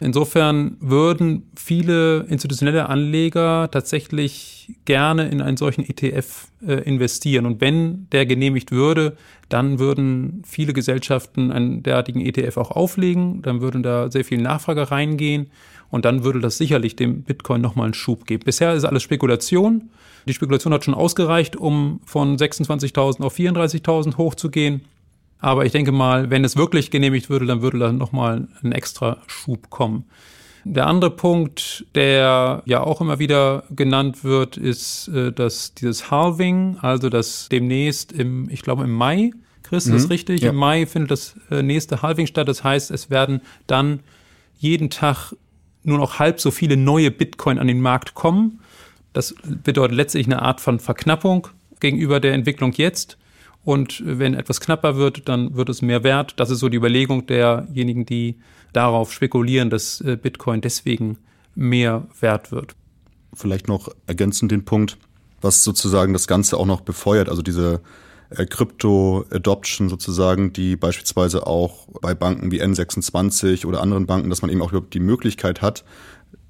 Insofern 0.00 0.76
würden 0.80 1.50
viele 1.56 2.20
institutionelle 2.28 2.88
Anleger 2.88 3.68
tatsächlich 3.70 4.76
gerne 4.84 5.28
in 5.28 5.40
einen 5.40 5.56
solchen 5.56 5.82
ETF 5.82 6.48
äh, 6.66 6.74
investieren. 6.82 7.46
Und 7.46 7.60
wenn 7.60 8.06
der 8.12 8.24
genehmigt 8.24 8.70
würde, 8.70 9.16
dann 9.48 9.78
würden 9.78 10.42
viele 10.46 10.72
Gesellschaften 10.72 11.50
einen 11.50 11.82
derartigen 11.82 12.20
ETF 12.20 12.58
auch 12.58 12.70
auflegen. 12.70 13.42
Dann 13.42 13.60
würden 13.60 13.82
da 13.82 14.10
sehr 14.10 14.24
viel 14.24 14.40
Nachfrage 14.40 14.90
reingehen. 14.90 15.50
Und 15.90 16.04
dann 16.04 16.22
würde 16.22 16.40
das 16.40 16.58
sicherlich 16.58 16.96
dem 16.96 17.22
Bitcoin 17.22 17.60
nochmal 17.60 17.86
einen 17.86 17.94
Schub 17.94 18.26
geben. 18.26 18.44
Bisher 18.44 18.74
ist 18.74 18.84
alles 18.84 19.02
Spekulation. 19.02 19.90
Die 20.26 20.34
Spekulation 20.34 20.74
hat 20.74 20.84
schon 20.84 20.94
ausgereicht, 20.94 21.56
um 21.56 22.00
von 22.04 22.36
26.000 22.36 23.22
auf 23.22 23.36
34.000 23.36 24.16
hochzugehen. 24.18 24.82
Aber 25.40 25.64
ich 25.64 25.72
denke 25.72 25.92
mal, 25.92 26.30
wenn 26.30 26.44
es 26.44 26.56
wirklich 26.56 26.90
genehmigt 26.90 27.30
würde, 27.30 27.46
dann 27.46 27.62
würde 27.62 27.78
da 27.78 27.92
nochmal 27.92 28.48
ein 28.62 28.72
extra 28.72 29.18
Schub 29.26 29.70
kommen. 29.70 30.04
Der 30.64 30.86
andere 30.86 31.10
Punkt, 31.10 31.86
der 31.94 32.62
ja 32.66 32.80
auch 32.80 33.00
immer 33.00 33.18
wieder 33.18 33.64
genannt 33.70 34.24
wird, 34.24 34.56
ist 34.56 35.08
äh, 35.08 35.32
dass 35.32 35.74
dieses 35.74 36.10
Halving, 36.10 36.76
also 36.82 37.08
das 37.08 37.48
demnächst 37.50 38.12
im, 38.12 38.50
ich 38.50 38.62
glaube 38.62 38.84
im 38.84 38.92
Mai, 38.92 39.30
Chris, 39.62 39.86
mhm. 39.86 39.96
ist 39.96 40.10
richtig? 40.10 40.42
Ja. 40.42 40.50
Im 40.50 40.56
Mai 40.56 40.86
findet 40.86 41.10
das 41.10 41.36
äh, 41.50 41.62
nächste 41.62 42.02
Halving 42.02 42.26
statt. 42.26 42.48
Das 42.48 42.64
heißt, 42.64 42.90
es 42.90 43.08
werden 43.08 43.40
dann 43.66 44.00
jeden 44.58 44.90
Tag 44.90 45.34
nur 45.84 45.98
noch 45.98 46.18
halb 46.18 46.40
so 46.40 46.50
viele 46.50 46.76
neue 46.76 47.10
Bitcoin 47.10 47.58
an 47.58 47.66
den 47.66 47.80
Markt 47.80 48.14
kommen. 48.14 48.60
Das 49.12 49.34
bedeutet 49.44 49.96
letztlich 49.96 50.26
eine 50.26 50.42
Art 50.42 50.60
von 50.60 50.80
Verknappung 50.80 51.48
gegenüber 51.80 52.20
der 52.20 52.34
Entwicklung 52.34 52.72
jetzt. 52.72 53.16
Und 53.68 54.02
wenn 54.02 54.32
etwas 54.32 54.60
knapper 54.60 54.96
wird, 54.96 55.28
dann 55.28 55.54
wird 55.54 55.68
es 55.68 55.82
mehr 55.82 56.02
wert. 56.02 56.32
Das 56.40 56.48
ist 56.48 56.60
so 56.60 56.70
die 56.70 56.78
Überlegung 56.78 57.26
derjenigen, 57.26 58.06
die 58.06 58.38
darauf 58.72 59.12
spekulieren, 59.12 59.68
dass 59.68 60.00
äh, 60.00 60.16
Bitcoin 60.16 60.62
deswegen 60.62 61.18
mehr 61.54 62.06
wert 62.18 62.50
wird. 62.50 62.76
Vielleicht 63.34 63.68
noch 63.68 63.90
ergänzend 64.06 64.52
den 64.52 64.64
Punkt, 64.64 64.96
was 65.42 65.64
sozusagen 65.64 66.14
das 66.14 66.26
Ganze 66.26 66.56
auch 66.56 66.64
noch 66.64 66.80
befeuert, 66.80 67.28
also 67.28 67.42
diese 67.42 67.82
äh, 68.30 68.46
Crypto-Adoption 68.46 69.90
sozusagen, 69.90 70.54
die 70.54 70.76
beispielsweise 70.76 71.46
auch 71.46 71.88
bei 72.00 72.14
Banken 72.14 72.50
wie 72.50 72.62
N26 72.62 73.66
oder 73.66 73.82
anderen 73.82 74.06
Banken, 74.06 74.30
dass 74.30 74.40
man 74.40 74.50
eben 74.50 74.62
auch 74.62 74.72
die 74.90 74.98
Möglichkeit 74.98 75.60
hat, 75.60 75.84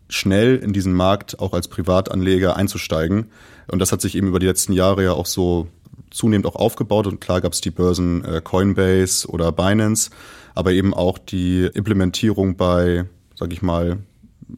schnell 0.08 0.54
in 0.54 0.72
diesen 0.72 0.92
Markt 0.92 1.40
auch 1.40 1.52
als 1.52 1.66
Privatanleger 1.66 2.56
einzusteigen. 2.56 3.26
Und 3.66 3.80
das 3.80 3.90
hat 3.90 4.00
sich 4.00 4.14
eben 4.14 4.28
über 4.28 4.38
die 4.38 4.46
letzten 4.46 4.72
Jahre 4.72 5.02
ja 5.02 5.12
auch 5.14 5.26
so 5.26 5.66
zunehmend 6.10 6.46
auch 6.46 6.56
aufgebaut 6.56 7.06
und 7.06 7.20
klar 7.20 7.40
gab 7.40 7.52
es 7.52 7.60
die 7.60 7.70
Börsen 7.70 8.24
äh, 8.24 8.40
Coinbase 8.42 9.28
oder 9.28 9.52
Binance, 9.52 10.10
aber 10.54 10.72
eben 10.72 10.94
auch 10.94 11.18
die 11.18 11.68
Implementierung 11.74 12.56
bei, 12.56 13.04
sag 13.34 13.52
ich 13.52 13.62
mal, 13.62 13.98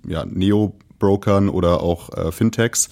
ja, 0.07 0.25
Neo 0.25 0.75
Brokern 0.99 1.49
oder 1.49 1.83
auch 1.83 2.17
äh, 2.17 2.33
Fintechs, 2.33 2.89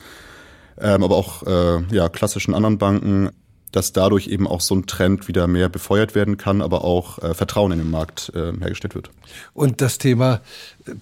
ähm, 0.81 1.03
aber 1.05 1.17
auch 1.17 1.43
äh, 1.45 1.83
ja, 1.95 2.09
klassischen 2.09 2.55
anderen 2.55 2.79
Banken, 2.79 3.31
dass 3.73 3.93
dadurch 3.93 4.29
eben 4.29 4.47
auch 4.47 4.61
so 4.61 4.75
ein 4.75 4.87
Trend 4.87 5.29
wieder 5.29 5.47
mehr 5.47 5.69
befeuert 5.69 6.15
werden 6.15 6.37
kann, 6.37 6.62
aber 6.62 6.85
auch 6.85 7.19
äh, 7.23 7.35
Vertrauen 7.35 7.73
in 7.73 7.79
den 7.79 7.91
Markt 7.91 8.33
äh, 8.35 8.53
hergestellt 8.59 8.95
wird. 8.95 9.11
Und 9.53 9.81
das 9.81 9.99
Thema 9.99 10.41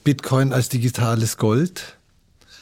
Bitcoin 0.04 0.52
als 0.52 0.68
digitales 0.68 1.36
Gold, 1.36 1.96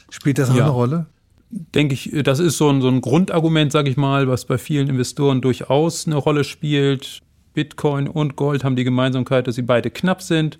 spielt 0.09 0.37
das 0.37 0.51
auch 0.51 0.55
ja. 0.55 0.63
eine 0.63 0.71
Rolle? 0.71 1.05
Denke 1.55 1.93
ich, 1.93 2.11
das 2.23 2.39
ist 2.39 2.57
so 2.57 2.69
ein, 2.69 2.81
so 2.81 2.89
ein 2.89 3.01
Grundargument, 3.01 3.71
sage 3.71 3.89
ich 3.89 3.97
mal, 3.97 4.27
was 4.27 4.45
bei 4.45 4.57
vielen 4.57 4.89
Investoren 4.89 5.41
durchaus 5.41 6.05
eine 6.05 6.17
Rolle 6.17 6.43
spielt. 6.43 7.19
Bitcoin 7.53 8.09
und 8.09 8.35
Gold 8.35 8.63
haben 8.65 8.75
die 8.75 8.83
Gemeinsamkeit, 8.83 9.47
dass 9.47 9.55
sie 9.55 9.61
beide 9.61 9.89
knapp 9.89 10.21
sind, 10.21 10.59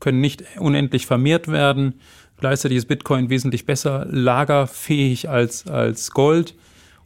können 0.00 0.20
nicht 0.20 0.44
unendlich 0.58 1.06
vermehrt 1.06 1.48
werden. 1.48 1.94
Gleichzeitig 2.38 2.76
ist 2.78 2.86
Bitcoin 2.86 3.30
wesentlich 3.30 3.64
besser 3.64 4.06
lagerfähig 4.10 5.30
als, 5.30 5.66
als 5.66 6.10
Gold. 6.10 6.54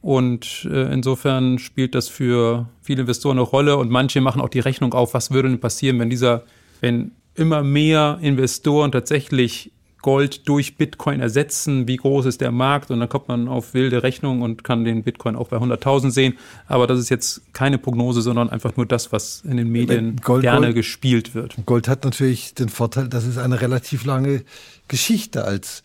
Und 0.01 0.69
äh, 0.71 0.93
insofern 0.93 1.59
spielt 1.59 1.95
das 1.95 2.09
für 2.09 2.69
viele 2.83 3.03
Investoren 3.03 3.39
eine 3.39 3.47
Rolle. 3.47 3.77
Und 3.77 3.91
manche 3.91 4.21
machen 4.21 4.41
auch 4.41 4.49
die 4.49 4.61
Rechnung 4.61 4.95
auf, 4.95 5.15
was 5.15 5.31
würde 5.31 5.49
denn 5.49 5.61
passieren, 5.61 5.99
wenn 6.01 6.11
dieser, 6.11 6.45
wenn 6.81 7.13
immer 7.35 7.63
mehr 7.63 8.19
Investoren 8.21 8.91
tatsächlich 8.91 9.71
Gold 10.01 10.49
durch 10.49 10.77
Bitcoin 10.77 11.21
ersetzen, 11.21 11.89
wie 11.89 11.97
groß 11.97 12.27
ist 12.27 12.41
der 12.41 12.53
Markt 12.53 12.91
und 12.91 13.01
dann 13.01 13.09
kommt 13.09 13.29
man 13.29 13.49
auf 13.49 13.75
wilde 13.75 14.03
Rechnungen 14.03 14.43
und 14.43 14.63
kann 14.63 14.85
den 14.85 15.03
Bitcoin 15.03 15.35
auch 15.35 15.49
bei 15.49 15.57
100.000 15.57 16.11
sehen. 16.11 16.39
Aber 16.67 16.87
das 16.87 17.01
ist 17.01 17.09
jetzt 17.09 17.43
keine 17.53 17.79
Prognose, 17.79 18.23
sondern 18.23 18.49
einfach 18.49 18.77
nur 18.77 18.87
das, 18.87 19.13
was 19.13 19.43
in 19.43 19.57
den 19.57 19.69
Medien 19.71 20.17
Gold, 20.23 20.43
gerne 20.43 20.67
Gold, 20.67 20.77
gespielt 20.77 21.35
wird. 21.35 21.57
Gold 21.67 21.89
hat 21.89 22.05
natürlich 22.05 22.55
den 22.55 22.69
Vorteil, 22.69 23.09
dass 23.09 23.25
es 23.25 23.39
eine 23.39 23.61
relativ 23.61 24.05
lange 24.05 24.45
Geschichte 24.87 25.45
als, 25.45 25.83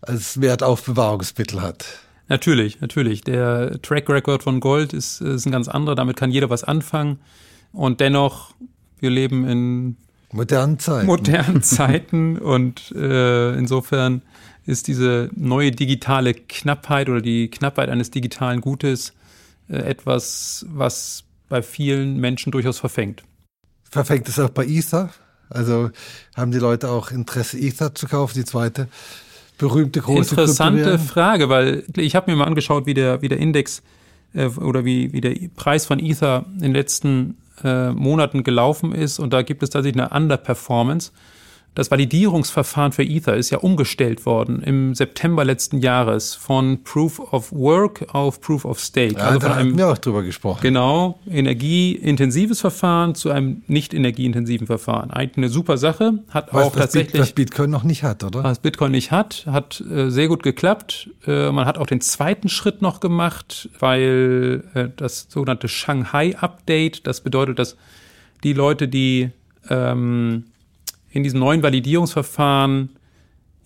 als 0.00 0.40
Wertaufbewahrungsmittel 0.40 1.60
hat. 1.60 1.84
Natürlich, 2.28 2.80
natürlich. 2.80 3.22
Der 3.22 3.82
Track 3.82 4.08
Record 4.08 4.44
von 4.44 4.60
Gold 4.60 4.92
ist, 4.92 5.20
ist 5.20 5.46
ein 5.46 5.52
ganz 5.52 5.66
anderer. 5.66 5.96
Damit 5.96 6.16
kann 6.16 6.30
jeder 6.30 6.48
was 6.48 6.62
anfangen. 6.62 7.18
Und 7.72 7.98
dennoch, 7.98 8.54
wir 9.00 9.10
leben 9.10 9.44
in 9.48 9.96
Modernen 10.32 10.78
Zeiten. 10.78 11.06
Modernen 11.06 11.62
Zeiten 11.62 12.38
und 12.38 12.92
äh, 12.92 13.56
insofern 13.56 14.22
ist 14.66 14.86
diese 14.86 15.30
neue 15.34 15.72
digitale 15.72 16.34
Knappheit 16.34 17.08
oder 17.08 17.20
die 17.20 17.50
Knappheit 17.50 17.88
eines 17.88 18.10
digitalen 18.10 18.60
Gutes 18.60 19.12
äh, 19.68 19.76
etwas, 19.76 20.64
was 20.68 21.24
bei 21.48 21.62
vielen 21.62 22.18
Menschen 22.18 22.52
durchaus 22.52 22.78
verfängt. 22.78 23.24
Verfängt 23.90 24.28
es 24.28 24.38
auch 24.38 24.50
bei 24.50 24.64
Ether? 24.66 25.10
Also 25.48 25.90
haben 26.36 26.52
die 26.52 26.58
Leute 26.58 26.88
auch 26.90 27.10
Interesse, 27.10 27.58
Ether 27.58 27.94
zu 27.94 28.06
kaufen, 28.06 28.34
die 28.38 28.44
zweite 28.44 28.88
berühmte 29.58 30.00
große 30.00 30.34
Interessante 30.34 30.98
Frage, 30.98 31.48
weil 31.48 31.84
ich 31.96 32.14
habe 32.14 32.30
mir 32.30 32.36
mal 32.36 32.46
angeschaut, 32.46 32.86
wie 32.86 32.94
der, 32.94 33.20
wie 33.20 33.28
der 33.28 33.38
Index 33.38 33.82
äh, 34.32 34.46
oder 34.46 34.84
wie, 34.84 35.12
wie 35.12 35.20
der 35.20 35.34
Preis 35.56 35.86
von 35.86 35.98
Ether 35.98 36.46
in 36.54 36.60
den 36.60 36.72
letzten 36.72 37.36
äh, 37.64 37.92
Monaten 37.92 38.44
gelaufen 38.44 38.92
ist 38.92 39.18
und 39.18 39.32
da 39.32 39.42
gibt 39.42 39.62
es 39.62 39.70
tatsächlich 39.70 40.02
eine 40.02 40.14
Underperformance. 40.14 41.12
Das 41.76 41.88
Validierungsverfahren 41.88 42.90
für 42.90 43.04
Ether 43.04 43.36
ist 43.36 43.50
ja 43.50 43.58
umgestellt 43.58 44.26
worden 44.26 44.60
im 44.60 44.94
September 44.96 45.44
letzten 45.44 45.78
Jahres 45.78 46.34
von 46.34 46.82
Proof 46.82 47.20
of 47.32 47.52
Work 47.52 48.12
auf 48.12 48.40
Proof 48.40 48.64
of 48.64 48.80
Stake. 48.80 49.14
Ja, 49.14 49.26
also 49.26 49.38
da 49.38 49.56
haben 49.56 49.78
wir 49.78 49.88
auch 49.88 49.98
drüber 49.98 50.24
gesprochen. 50.24 50.58
Genau, 50.62 51.20
energieintensives 51.30 52.60
Verfahren 52.60 53.14
zu 53.14 53.30
einem 53.30 53.62
nicht 53.68 53.94
energieintensiven 53.94 54.66
Verfahren. 54.66 55.12
Eigentlich 55.12 55.36
eine 55.36 55.48
super 55.48 55.78
Sache, 55.78 56.18
hat 56.30 56.52
was, 56.52 56.66
auch 56.66 56.74
tatsächlich. 56.74 57.22
Was 57.22 57.32
Bitcoin 57.32 57.70
noch 57.70 57.84
nicht 57.84 58.02
hat, 58.02 58.24
oder? 58.24 58.42
Was 58.42 58.58
Bitcoin 58.58 58.90
nicht 58.90 59.12
hat, 59.12 59.46
hat 59.46 59.80
äh, 59.80 60.10
sehr 60.10 60.26
gut 60.26 60.42
geklappt. 60.42 61.08
Äh, 61.24 61.52
man 61.52 61.66
hat 61.66 61.78
auch 61.78 61.86
den 61.86 62.00
zweiten 62.00 62.48
Schritt 62.48 62.82
noch 62.82 62.98
gemacht, 62.98 63.68
weil 63.78 64.64
äh, 64.74 64.88
das 64.96 65.28
sogenannte 65.28 65.68
Shanghai 65.68 66.36
Update, 66.36 67.06
das 67.06 67.20
bedeutet, 67.20 67.60
dass 67.60 67.76
die 68.42 68.54
Leute, 68.54 68.88
die 68.88 69.30
ähm, 69.68 70.46
in 71.10 71.22
diesem 71.22 71.40
neuen 71.40 71.62
Validierungsverfahren 71.62 72.90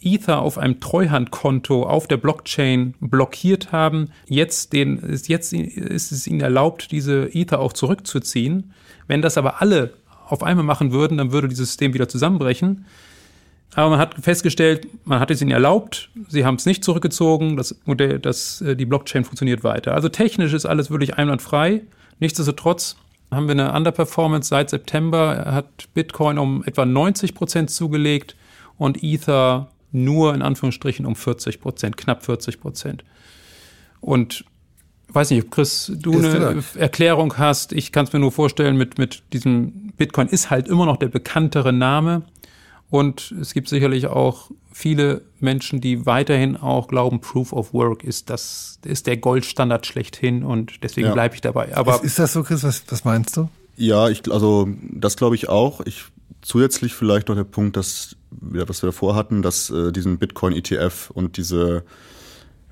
Ether 0.01 0.43
auf 0.43 0.59
einem 0.59 0.81
Treuhandkonto 0.81 1.85
auf 1.85 2.07
der 2.07 2.19
Blockchain 2.19 2.95
blockiert 3.01 3.73
haben. 3.73 4.11
Jetzt, 4.29 4.73
den, 4.73 4.99
ist, 4.99 5.29
jetzt 5.29 5.53
ist 5.53 6.13
es 6.13 6.27
ihnen 6.27 6.41
erlaubt, 6.41 6.91
diese 6.91 7.35
Ether 7.35 7.61
auch 7.61 7.73
zurückzuziehen. 7.73 8.75
Wenn 9.07 9.23
das 9.23 9.39
aber 9.39 9.63
alle 9.63 9.95
auf 10.29 10.43
einmal 10.43 10.65
machen 10.65 10.93
würden, 10.93 11.19
dann 11.19 11.33
würde 11.33 11.49
dieses 11.49 11.69
System 11.69 11.95
wieder 11.95 12.09
zusammenbrechen. 12.09 12.85
Aber 13.75 13.91
man 13.91 13.99
hat 13.99 14.15
festgestellt, 14.21 14.87
man 15.05 15.21
hat 15.21 15.31
es 15.31 15.43
ihnen 15.43 15.51
erlaubt, 15.51 16.11
sie 16.29 16.45
haben 16.45 16.55
es 16.57 16.67
nicht 16.67 16.85
zurückgezogen, 16.85 17.57
das 17.57 17.77
Modell, 17.87 18.21
das, 18.21 18.61
äh, 18.61 18.77
die 18.77 18.87
Blockchain 18.87 19.25
funktioniert 19.25 19.65
weiter. 19.65 19.95
Also 19.95 20.09
technisch 20.09 20.53
ist 20.53 20.65
alles 20.65 20.91
wirklich 20.91 21.15
einwandfrei. 21.17 21.83
Nichtsdestotrotz 22.21 22.97
haben 23.35 23.49
wir 23.49 23.53
eine 23.53 23.73
Underperformance 23.73 24.49
seit 24.49 24.71
September. 24.71 25.35
Er 25.35 25.53
hat 25.53 25.93
Bitcoin 25.95 26.39
um 26.39 26.65
etwa 26.65 26.85
90 26.85 27.35
Prozent 27.35 27.71
zugelegt 27.71 28.37
und 28.79 29.03
Ether 29.03 29.69
nur 29.93 30.35
in 30.35 30.43
Anführungsstrichen 30.43 31.07
um 31.07 31.15
40 31.15 31.61
Prozent, 31.61 31.97
knapp 31.97 32.25
40 32.25 32.61
Prozent. 32.61 33.05
Und 34.01 34.45
weiß 35.09 35.31
nicht, 35.31 35.45
ob 35.45 35.51
Chris, 35.51 35.93
du 35.95 36.19
eine 36.19 36.63
Erklärung 36.77 37.39
hast. 37.39 37.73
Ich 37.73 37.93
kann 37.93 38.05
es 38.05 38.13
mir 38.13 38.19
nur 38.19 38.33
vorstellen, 38.33 38.77
mit, 38.77 38.99
mit 38.99 39.23
diesem 39.33 39.93
Bitcoin 39.97 40.29
ist 40.29 40.51
halt 40.51 40.69
immer 40.69 40.87
noch 40.87 40.97
der 40.97 41.09
bekanntere 41.09 41.73
Name. 41.73 42.23
Und 42.95 43.35
es 43.41 43.55
gibt 43.55 43.69
sicherlich 43.69 44.07
auch 44.07 44.53
viele 44.73 45.23
Menschen, 45.41 45.81
die 45.81 46.07
weiterhin 46.07 46.57
auch 46.57 46.87
glauben, 46.87 47.21
Proof 47.21 47.53
of 47.53 47.75
Work 47.75 48.05
ist 48.05 48.31
das 48.31 48.79
ist 48.85 49.09
der 49.09 49.17
Goldstandard 49.17 49.85
schlechthin 49.85 50.45
und 50.45 50.85
deswegen 50.85 51.09
ja. 51.09 51.13
bleibe 51.13 51.35
ich 51.35 51.41
dabei. 51.41 51.77
Aber 51.77 51.97
ist, 51.97 52.05
ist, 52.05 52.21
das 52.21 52.35
so, 52.35 52.45
Chris? 52.45 52.63
Was, 52.63 52.85
was 52.89 53.05
meinst 53.05 53.37
du? 53.37 53.49
Ja, 53.77 54.09
ich, 54.11 54.31
also 54.31 54.69
das 54.93 55.17
glaube 55.17 55.35
ich 55.35 55.49
auch. 55.49 55.81
Ich 55.81 56.05
zusätzlich 56.41 56.95
vielleicht 56.95 57.27
noch 57.27 57.35
der 57.35 57.43
Punkt, 57.43 57.77
dass 57.77 58.15
was 58.31 58.81
wir 58.81 58.91
davor 58.91 59.17
hatten, 59.17 59.43
dass 59.43 59.71
äh, 59.71 59.91
diesen 59.91 60.19
Bitcoin 60.19 60.53
ETF 60.53 61.11
und 61.13 61.37
diese 61.37 61.83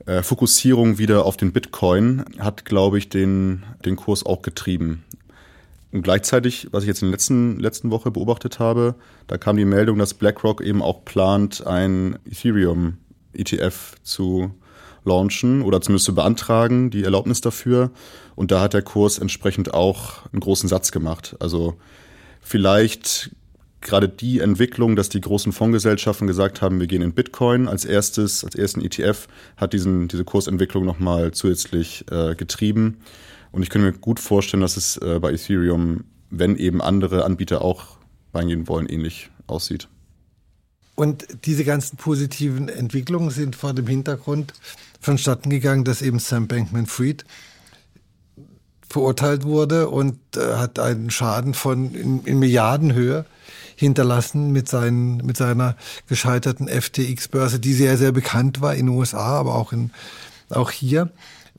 äh, 0.07 0.23
Fokussierung 0.23 0.99
wieder 0.99 1.27
auf 1.27 1.37
den 1.37 1.51
Bitcoin 1.51 2.25
hat, 2.39 2.65
glaube 2.65 2.97
ich, 2.99 3.09
den 3.09 3.65
den 3.85 3.97
Kurs 3.97 4.25
auch 4.25 4.43
getrieben. 4.43 5.03
Und 5.93 6.03
gleichzeitig, 6.03 6.69
was 6.73 6.85
ich 6.85 6.89
jetzt 6.89 7.03
in 7.03 7.09
der 7.09 7.13
letzten, 7.13 7.61
letzten 7.61 7.91
Woche 7.91 8.11
beobachtet 8.11 8.59
habe, 8.59 8.95
da 9.27 9.37
kam 9.37 9.57
die 9.57 9.67
Meldung, 9.67 9.99
dass 9.99 10.15
BlackRock 10.15 10.63
eben 10.63 10.83
auch 10.83 11.05
plant, 11.05 11.67
ein 11.67 12.19
Ethereum 12.25 12.97
ETF 13.35 13.97
zu 14.03 14.55
launchen 15.05 15.63
oder 15.63 15.81
zumindest 15.81 16.07
zu 16.07 16.15
beantragen, 16.15 16.91
die 16.91 17.05
Erlaubnis 17.05 17.41
dafür. 17.41 17.91
Und 18.35 18.51
da 18.51 18.61
hat 18.61 18.73
der 18.73 18.83
Kurs 18.83 19.19
entsprechend 19.19 19.75
auch 19.75 20.25
einen 20.33 20.41
großen 20.41 20.69
Satz 20.69 20.93
gemacht. 20.93 21.37
Also 21.41 21.75
vielleicht 22.41 23.31
gerade 23.83 24.09
die 24.09 24.39
Entwicklung, 24.39 24.97
dass 24.97 25.09
die 25.09 25.21
großen 25.21 25.53
Fondsgesellschaften 25.53 26.27
gesagt 26.27 26.63
haben, 26.63 26.81
wir 26.81 26.87
gehen 26.87 27.03
in 27.03 27.13
Bitcoin 27.13 27.69
als 27.69 27.85
erstes, 27.85 28.45
als 28.45 28.55
ersten 28.55 28.81
ETF, 28.81 29.27
hat 29.57 29.73
diesen, 29.73 30.09
diese 30.09 30.25
Kursentwicklung 30.25 30.85
nochmal 30.85 31.33
zusätzlich 31.33 32.05
äh, 32.11 32.35
getrieben. 32.35 32.99
Und 33.53 33.63
ich 33.63 33.71
könnte 33.71 33.91
mir 33.91 33.99
gut 33.99 34.19
vorstellen, 34.19 34.63
dass 34.63 34.77
es 34.77 34.97
äh, 34.97 35.19
bei 35.21 35.33
Ethereum, 35.33 36.05
wenn 36.31 36.57
eben 36.57 36.81
andere 36.81 37.25
Anbieter 37.25 37.63
auch 37.63 37.99
reingehen 38.35 38.67
wollen, 38.67 38.87
ähnlich 38.89 39.31
aussieht. 39.47 39.89
Und 40.95 41.27
diese 41.45 41.65
ganzen 41.65 41.97
positiven 41.97 42.69
Entwicklungen 42.69 43.31
sind 43.31 43.57
vor 43.57 43.73
dem 43.73 43.87
Hintergrund 43.87 44.53
vonstatten 45.01 45.51
gegangen, 45.51 45.85
dass 45.85 46.03
eben 46.03 46.19
Sam 46.19 46.49
Bankman-Fried 46.49 47.25
verurteilt 48.89 49.45
wurde 49.45 49.89
und 49.89 50.19
äh, 50.37 50.55
hat 50.57 50.79
einen 50.79 51.11
Schaden 51.11 51.55
von 51.55 51.95
in, 51.95 52.25
in 52.25 52.39
Milliardenhöhe 52.39 53.25
hinterlassen 53.75 54.53
mit, 54.53 54.69
seinen, 54.69 55.17
mit 55.19 55.37
seiner 55.37 55.77
gescheiterten 56.09 56.69
FTX-Börse, 56.69 57.59
die 57.59 57.73
sehr, 57.73 57.97
sehr 57.97 58.13
bekannt 58.13 58.61
war 58.61 58.75
in 58.75 58.87
den 58.87 58.97
USA, 58.97 59.41
aber 59.41 59.55
auch, 59.55 59.73
in, 59.73 59.91
auch 60.51 60.71
hier. 60.71 61.11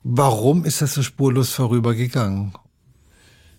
Warum 0.03 0.65
ist 0.65 0.81
das 0.81 0.93
so 0.93 1.01
spurlos 1.01 1.53
vorübergegangen? 1.53 2.53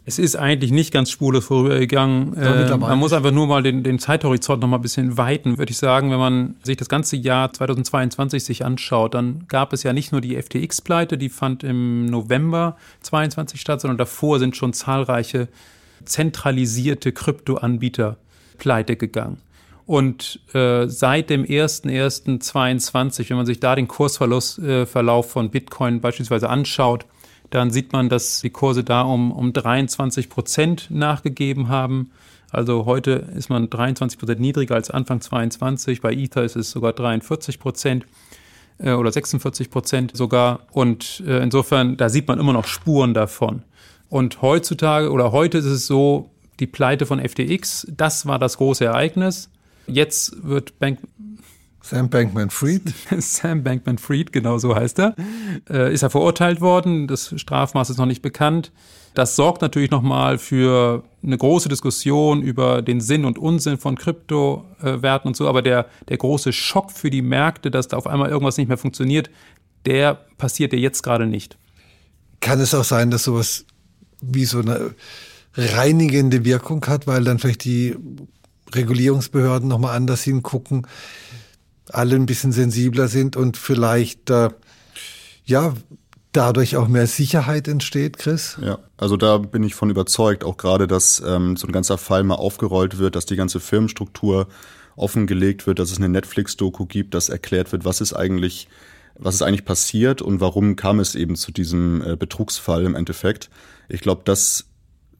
Es 0.07 0.19
ist 0.19 0.37
eigentlich 0.37 0.71
nicht 0.71 0.93
ganz 0.93 1.11
spurlos 1.11 1.47
vorübergegangen. 1.47 2.37
Äh, 2.37 2.77
man 2.77 2.99
muss 2.99 3.15
einfach 3.15 3.31
nur 3.31 3.47
mal 3.47 3.63
den, 3.63 3.83
den 3.83 3.99
Zeithorizont 3.99 4.61
noch 4.61 4.69
mal 4.69 4.77
ein 4.77 4.83
bisschen 4.83 5.17
weiten, 5.17 5.57
würde 5.57 5.71
ich 5.73 5.79
sagen. 5.79 6.11
Wenn 6.11 6.19
man 6.19 6.57
sich 6.63 6.77
das 6.77 6.91
ganze 6.91 7.17
Jahr 7.17 7.51
2022 7.51 8.45
sich 8.45 8.65
anschaut, 8.67 9.15
dann 9.15 9.47
gab 9.49 9.73
es 9.73 9.83
ja 9.83 9.95
nicht 9.95 10.13
nur 10.13 10.21
die 10.21 10.41
FTX-Pleite, 10.41 11.17
die 11.17 11.31
fand 11.31 11.65
im 11.65 12.05
November 12.05 12.77
22 13.01 13.59
statt, 13.59 13.81
sondern 13.81 13.97
davor 13.97 14.39
sind 14.39 14.57
schon 14.57 14.75
zahlreiche 14.75 15.49
zentralisierte 16.05 17.13
Kryptoanbieter 17.13 18.19
pleite 18.59 18.97
gegangen. 18.97 19.39
Und 19.87 20.41
äh, 20.55 20.87
seit 20.87 21.29
dem 21.29 21.45
01.01.22, 21.45 23.29
wenn 23.29 23.37
man 23.37 23.47
sich 23.47 23.61
da 23.61 23.75
den 23.75 23.87
Kursverlauf 23.89 24.59
äh, 24.59 25.23
von 25.23 25.51
Bitcoin 25.51 26.01
beispielsweise 26.01 26.49
anschaut, 26.49 27.05
dann 27.51 27.71
sieht 27.71 27.93
man, 27.93 28.09
dass 28.09 28.41
die 28.41 28.51
Kurse 28.51 28.83
da 28.83 29.03
um, 29.03 29.31
um 29.31 29.53
23 29.53 30.31
Prozent 30.31 30.91
nachgegeben 30.91 31.69
haben. 31.69 32.11
Also 32.51 32.87
heute 32.87 33.11
ist 33.37 33.51
man 33.51 33.69
23 33.69 34.19
Prozent 34.19 34.41
niedriger 34.41 34.75
als 34.75 34.91
Anfang 34.91 35.21
22. 35.21 36.01
Bei 36.01 36.13
Ether 36.13 36.45
ist 36.45 36.57
es 36.57 36.71
sogar 36.71 36.93
43 36.93 37.61
Prozent 37.61 38.07
äh, 38.79 38.93
oder 38.93 39.13
46 39.13 39.71
Prozent 39.71 40.17
sogar. 40.17 40.61
Und 40.73 41.23
äh, 41.27 41.43
insofern, 41.43 41.97
da 41.97 42.09
sieht 42.09 42.27
man 42.27 42.41
immer 42.41 42.53
noch 42.55 42.67
Spuren 42.67 43.13
davon. 43.13 43.63
Und 44.09 44.41
heutzutage 44.41 45.11
oder 45.11 45.33
heute 45.33 45.59
ist 45.59 45.65
es 45.67 45.87
so, 45.87 46.31
die 46.61 46.67
Pleite 46.67 47.05
von 47.05 47.21
FTX, 47.21 47.89
das 47.91 48.27
war 48.27 48.39
das 48.39 48.57
große 48.57 48.85
Ereignis. 48.85 49.51
Jetzt 49.87 50.43
wird 50.43 50.79
Bank 50.79 50.99
Sam 51.85 52.09
Bankman-Fried. 52.09 52.95
Sam 53.19 53.63
Bankman-Fried, 53.63 54.33
genau 54.33 54.57
so 54.57 54.75
heißt 54.75 54.99
er. 55.01 55.15
Äh, 55.69 55.93
ist 55.93 56.03
er 56.03 56.09
verurteilt 56.09 56.63
worden. 56.63 57.07
Das 57.07 57.35
Strafmaß 57.37 57.91
ist 57.91 57.99
noch 57.99 58.07
nicht 58.07 58.23
bekannt. 58.23 58.73
Das 59.13 59.37
sorgt 59.37 59.61
natürlich 59.61 59.91
nochmal 59.91 60.39
für 60.39 61.05
eine 61.23 61.37
große 61.37 61.69
Diskussion 61.69 62.41
über 62.41 62.81
den 62.81 63.03
Sinn 63.03 63.27
und 63.27 63.39
Unsinn 63.39 63.77
von 63.77 63.97
Kryptowerten 63.97 65.29
und 65.29 65.37
so. 65.37 65.47
Aber 65.47 65.61
der, 65.61 65.87
der 66.09 66.17
große 66.17 66.55
Schock 66.55 66.91
für 66.91 67.11
die 67.11 67.23
Märkte, 67.23 67.71
dass 67.71 67.89
da 67.89 67.99
auf 67.99 68.07
einmal 68.07 68.31
irgendwas 68.31 68.57
nicht 68.57 68.69
mehr 68.69 68.79
funktioniert, 68.79 69.29
der 69.85 70.15
passiert 70.39 70.73
ja 70.73 70.79
jetzt 70.79 71.03
gerade 71.03 71.27
nicht. 71.27 71.59
Kann 72.41 72.61
es 72.61 72.75
auch 72.75 72.85
sein, 72.85 73.11
dass 73.11 73.25
sowas 73.25 73.67
wie 74.23 74.47
so 74.47 74.61
eine 74.61 74.95
reinigende 75.55 76.47
Wirkung 76.47 76.85
hat, 76.87 77.07
weil 77.07 77.25
dann 77.25 77.39
vielleicht 77.39 77.65
die 77.65 77.95
Regulierungsbehörden 78.75 79.69
nochmal 79.69 79.97
anders 79.97 80.23
hingucken, 80.23 80.87
alle 81.91 82.17
ein 82.17 82.27
bisschen 82.27 82.53
sensibler 82.53 83.09
sind 83.09 83.37
und 83.37 83.57
vielleicht 83.57 84.31
äh, 84.31 84.51
ja 85.45 85.75
dadurch 86.33 86.77
auch 86.77 86.89
mehr 86.89 87.07
Sicherheit 87.07 87.69
entsteht, 87.69 88.19
Chris? 88.19 88.59
Ja, 88.61 88.79
also 88.97 89.17
da 89.17 89.39
bin 89.39 89.63
ich 89.63 89.75
von 89.75 89.91
überzeugt, 89.91 90.45
auch 90.45 90.57
gerade, 90.57 90.87
dass 90.87 91.23
ähm, 91.25 91.57
so 91.57 91.67
ein 91.67 91.73
ganzer 91.73 91.99
Fall 91.99 92.25
mal 92.25 92.35
aufgerollt 92.35 92.99
wird, 92.99 93.17
dass 93.17 93.27
die 93.27 93.37
ganze 93.37 93.61
Firmenstruktur 93.61 94.49
offengelegt 94.97 95.67
wird, 95.67 95.79
dass 95.79 95.91
es 95.91 95.99
eine 95.99 96.09
Netflix-Doku 96.09 96.87
gibt, 96.87 97.15
dass 97.15 97.29
erklärt 97.29 97.73
wird, 97.73 97.85
was 97.85 98.01
ist 98.01 98.13
eigentlich, 98.13 98.69
was 99.17 99.37
ist 99.37 99.43
eigentlich 99.43 99.65
passiert 99.65 100.23
und 100.23 100.41
warum 100.41 100.77
kam 100.77 101.01
es 101.01 101.15
eben 101.15 101.37
zu 101.37 101.53
diesem 101.53 102.03
äh, 102.03 102.17
Betrugsfall 102.17 102.85
im 102.85 102.95
Endeffekt. 102.95 103.51
Ich 103.89 104.01
glaube, 104.01 104.23
das 104.25 104.67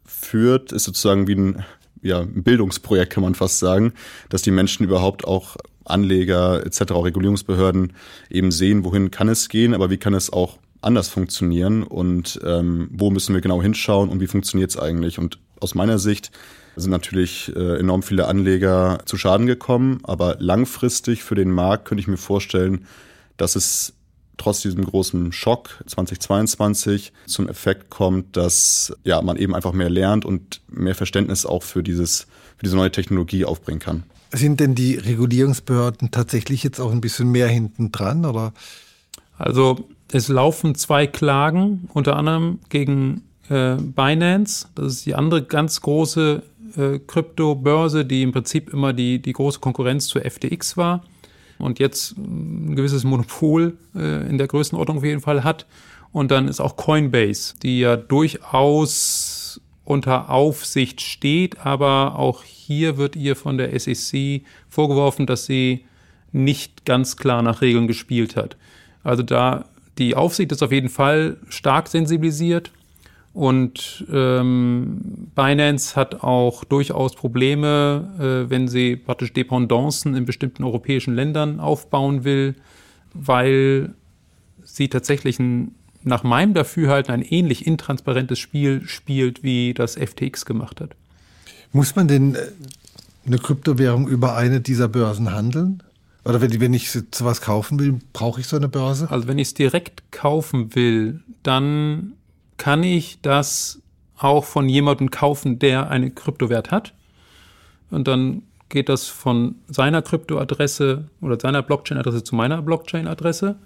führt, 0.05 0.73
ist 0.73 0.85
sozusagen 0.85 1.27
wie 1.27 1.37
ein, 1.37 1.65
ja, 2.05 2.21
ein 2.21 2.43
Bildungsprojekt, 2.43 3.13
kann 3.13 3.23
man 3.23 3.35
fast 3.35 3.59
sagen, 3.59 3.95
dass 4.29 4.43
die 4.43 4.51
Menschen 4.51 4.85
überhaupt 4.85 5.25
auch 5.25 5.57
Anleger 5.85 6.65
etc., 6.65 6.93
auch 6.93 7.05
Regulierungsbehörden 7.05 7.95
eben 8.31 8.53
sehen, 8.53 8.85
wohin 8.85 9.11
kann 9.11 9.29
es 9.29 9.49
gehen, 9.49 9.75
aber 9.75 9.91
wie 9.91 9.97
kann 9.97 10.15
es 10.15 10.33
auch 10.33 10.59
anders 10.83 11.09
funktionieren 11.09 11.83
und 11.83 12.39
ähm, 12.45 12.89
wo 12.93 13.11
müssen 13.11 13.35
wir 13.35 13.41
genau 13.41 13.63
hinschauen 13.63 14.11
und 14.11 14.21
wie 14.21 14.27
funktioniert 14.27 14.71
es 14.71 14.79
eigentlich. 14.79 15.19
Und 15.19 15.39
aus 15.61 15.75
meiner 15.75 15.99
Sicht 15.99 16.31
sind 16.77 16.91
natürlich 16.91 17.55
äh, 17.57 17.79
enorm 17.79 18.03
viele 18.03 18.27
Anleger 18.27 18.99
zu 19.07 19.17
Schaden 19.17 19.47
gekommen, 19.47 20.01
aber 20.03 20.37
langfristig 20.41 21.23
für 21.23 21.35
den 21.35 21.51
Markt 21.51 21.87
könnte 21.87 22.03
ich 22.03 22.09
mir 22.09 22.19
vorstellen, 22.19 22.87
dass 23.39 23.57
es 23.57 23.95
trotz 24.37 24.63
diesem 24.63 24.85
großen 24.85 25.33
Schock 25.33 25.83
2022 25.87 27.13
zum 27.27 27.49
Effekt 27.49 27.91
kommt, 27.91 28.37
dass 28.37 28.95
ja, 29.05 29.23
man 29.23 29.37
eben 29.37 29.55
einfach 29.55 29.73
mehr 29.73 29.91
lernt 29.91 30.25
und 30.25 30.61
mehr 30.69 30.95
Verständnis 30.95 31.47
auch 31.47 31.63
für, 31.63 31.83
dieses, 31.83 32.27
für 32.57 32.65
diese 32.65 32.77
neue 32.77 32.91
Technologie 32.91 33.45
aufbringen 33.45 33.81
kann. 33.81 34.03
Sind 34.33 34.61
denn 34.61 34.75
die 34.75 34.97
Regulierungsbehörden 34.97 36.11
tatsächlich 36.11 36.63
jetzt 36.65 36.81
auch 36.81 36.91
ein 36.91 37.01
bisschen 37.01 37.31
mehr 37.31 37.49
hinten 37.49 37.93
dran? 37.93 38.25
Oder? 38.25 38.53
Also 39.39 39.89
es 40.11 40.29
laufen 40.29 40.75
zwei 40.75 41.07
Klagen, 41.07 41.89
unter 41.93 42.17
anderem 42.17 42.59
gegen 42.69 43.23
äh, 43.49 43.77
Binance. 43.77 44.69
Das 44.75 44.93
ist 44.93 45.07
die 45.07 45.15
andere 45.15 45.45
ganz 45.45 45.81
große 45.81 46.43
äh, 46.77 46.99
Kryptobörse, 46.99 48.05
die 48.05 48.23
im 48.23 48.33
Prinzip 48.33 48.73
immer 48.73 48.93
die, 48.93 49.23
die 49.23 49.33
große 49.33 49.61
Konkurrenz 49.61 50.09
zur 50.09 50.23
FTX 50.23 50.77
war 50.77 51.05
und 51.59 51.79
jetzt 51.79 52.17
ein 52.17 52.77
gewisses 52.77 53.05
Monopol 53.05 53.77
äh, 53.95 54.29
in 54.29 54.39
der 54.39 54.47
Größenordnung 54.47 54.99
auf 54.99 55.05
jeden 55.05 55.21
Fall 55.21 55.45
hat. 55.45 55.67
Und 56.13 56.31
dann 56.31 56.49
ist 56.49 56.61
auch 56.61 56.77
Coinbase, 56.77 57.55
die 57.63 57.81
ja 57.81 57.97
durchaus 57.97 59.61
unter 59.85 60.31
Aufsicht 60.31 61.01
steht, 61.01 61.65
aber 61.67 62.19
auch 62.19 62.43
hier 62.43 62.97
wird 62.97 63.17
ihr 63.17 63.37
von 63.37 63.59
der 63.59 63.79
SEC 63.79 64.43
vorgeworfen, 64.69 65.27
dass 65.27 65.45
sie 65.47 65.85
nicht 66.33 66.85
ganz 66.85 67.17
klar 67.17 67.43
nach 67.43 67.61
Regeln 67.61 67.87
gespielt 67.87 68.37
hat. 68.37 68.57
Also 69.03 69.23
da 69.23 69.67
die 69.99 70.17
Aufsicht 70.17 70.51
ist 70.53 70.63
auf 70.63 70.73
jeden 70.73 70.89
Fall 70.89 71.37
stark 71.49 71.89
sensibilisiert 71.89 72.73
und 73.35 74.07
ähm, 74.13 75.29
Binance 75.35 75.97
hat 75.97 76.23
auch 76.23 76.63
durchaus 76.63 77.17
Probleme, 77.17 78.47
äh, 78.47 78.49
wenn 78.49 78.69
sie 78.69 78.95
praktisch 78.95 79.33
Dependancen 79.33 80.15
in 80.15 80.25
bestimmten 80.25 80.63
europäischen 80.63 81.17
Ländern 81.17 81.59
aufbauen 81.59 82.23
will, 82.23 82.55
weil 83.13 83.93
sie 84.63 84.89
tatsächlich 84.89 85.41
ein, 85.41 85.75
nach 86.05 86.23
meinem 86.23 86.55
Dafürhalten 86.55 87.13
ein 87.13 87.23
ähnlich 87.23 87.67
intransparentes 87.67 88.39
Spiel 88.39 88.83
spielt, 88.87 89.43
wie 89.43 89.75
das 89.75 89.97
FTX 89.97 90.47
gemacht 90.47 90.81
hat. 90.81 90.95
Muss 91.73 91.97
man 91.97 92.07
denn 92.07 92.37
äh, 92.37 92.39
eine 93.27 93.39
Kryptowährung 93.39 94.07
über 94.07 94.37
eine 94.37 94.61
dieser 94.61 94.87
Börsen 94.87 95.33
handeln? 95.33 95.83
Oder 96.25 96.41
wenn, 96.41 96.61
wenn 96.61 96.73
ich 96.73 96.89
sowas 96.91 97.41
kaufen 97.41 97.81
will, 97.81 97.99
brauche 98.13 98.41
ich 98.41 98.47
so 98.47 98.57
eine 98.57 98.69
Börse? 98.69 99.11
Also 99.11 99.27
wenn 99.27 99.39
ich 99.39 99.49
es 99.49 99.55
direkt 99.55 100.13
kaufen 100.13 100.77
will, 100.77 101.21
dann 101.43 102.13
kann 102.57 102.83
ich 102.83 103.21
das 103.23 103.81
auch 104.17 104.45
von 104.45 104.69
jemandem 104.69 105.11
kaufen, 105.11 105.59
der 105.59 105.91
einen 105.91 106.15
Kryptowert 106.15 106.71
hat. 106.71 106.95
Und 107.91 108.09
dann 108.09 108.43
geht 108.69 108.89
das 108.89 109.07
von 109.07 109.57
seiner 109.69 110.03
Kryptoadresse 110.03 111.05
oder 111.21 111.39
seiner 111.39 111.63
Blockchain-Adresse 111.63 112.25
zu 112.25 112.35
meiner 112.35 112.63
Blockchain-Adresse. 112.63 113.57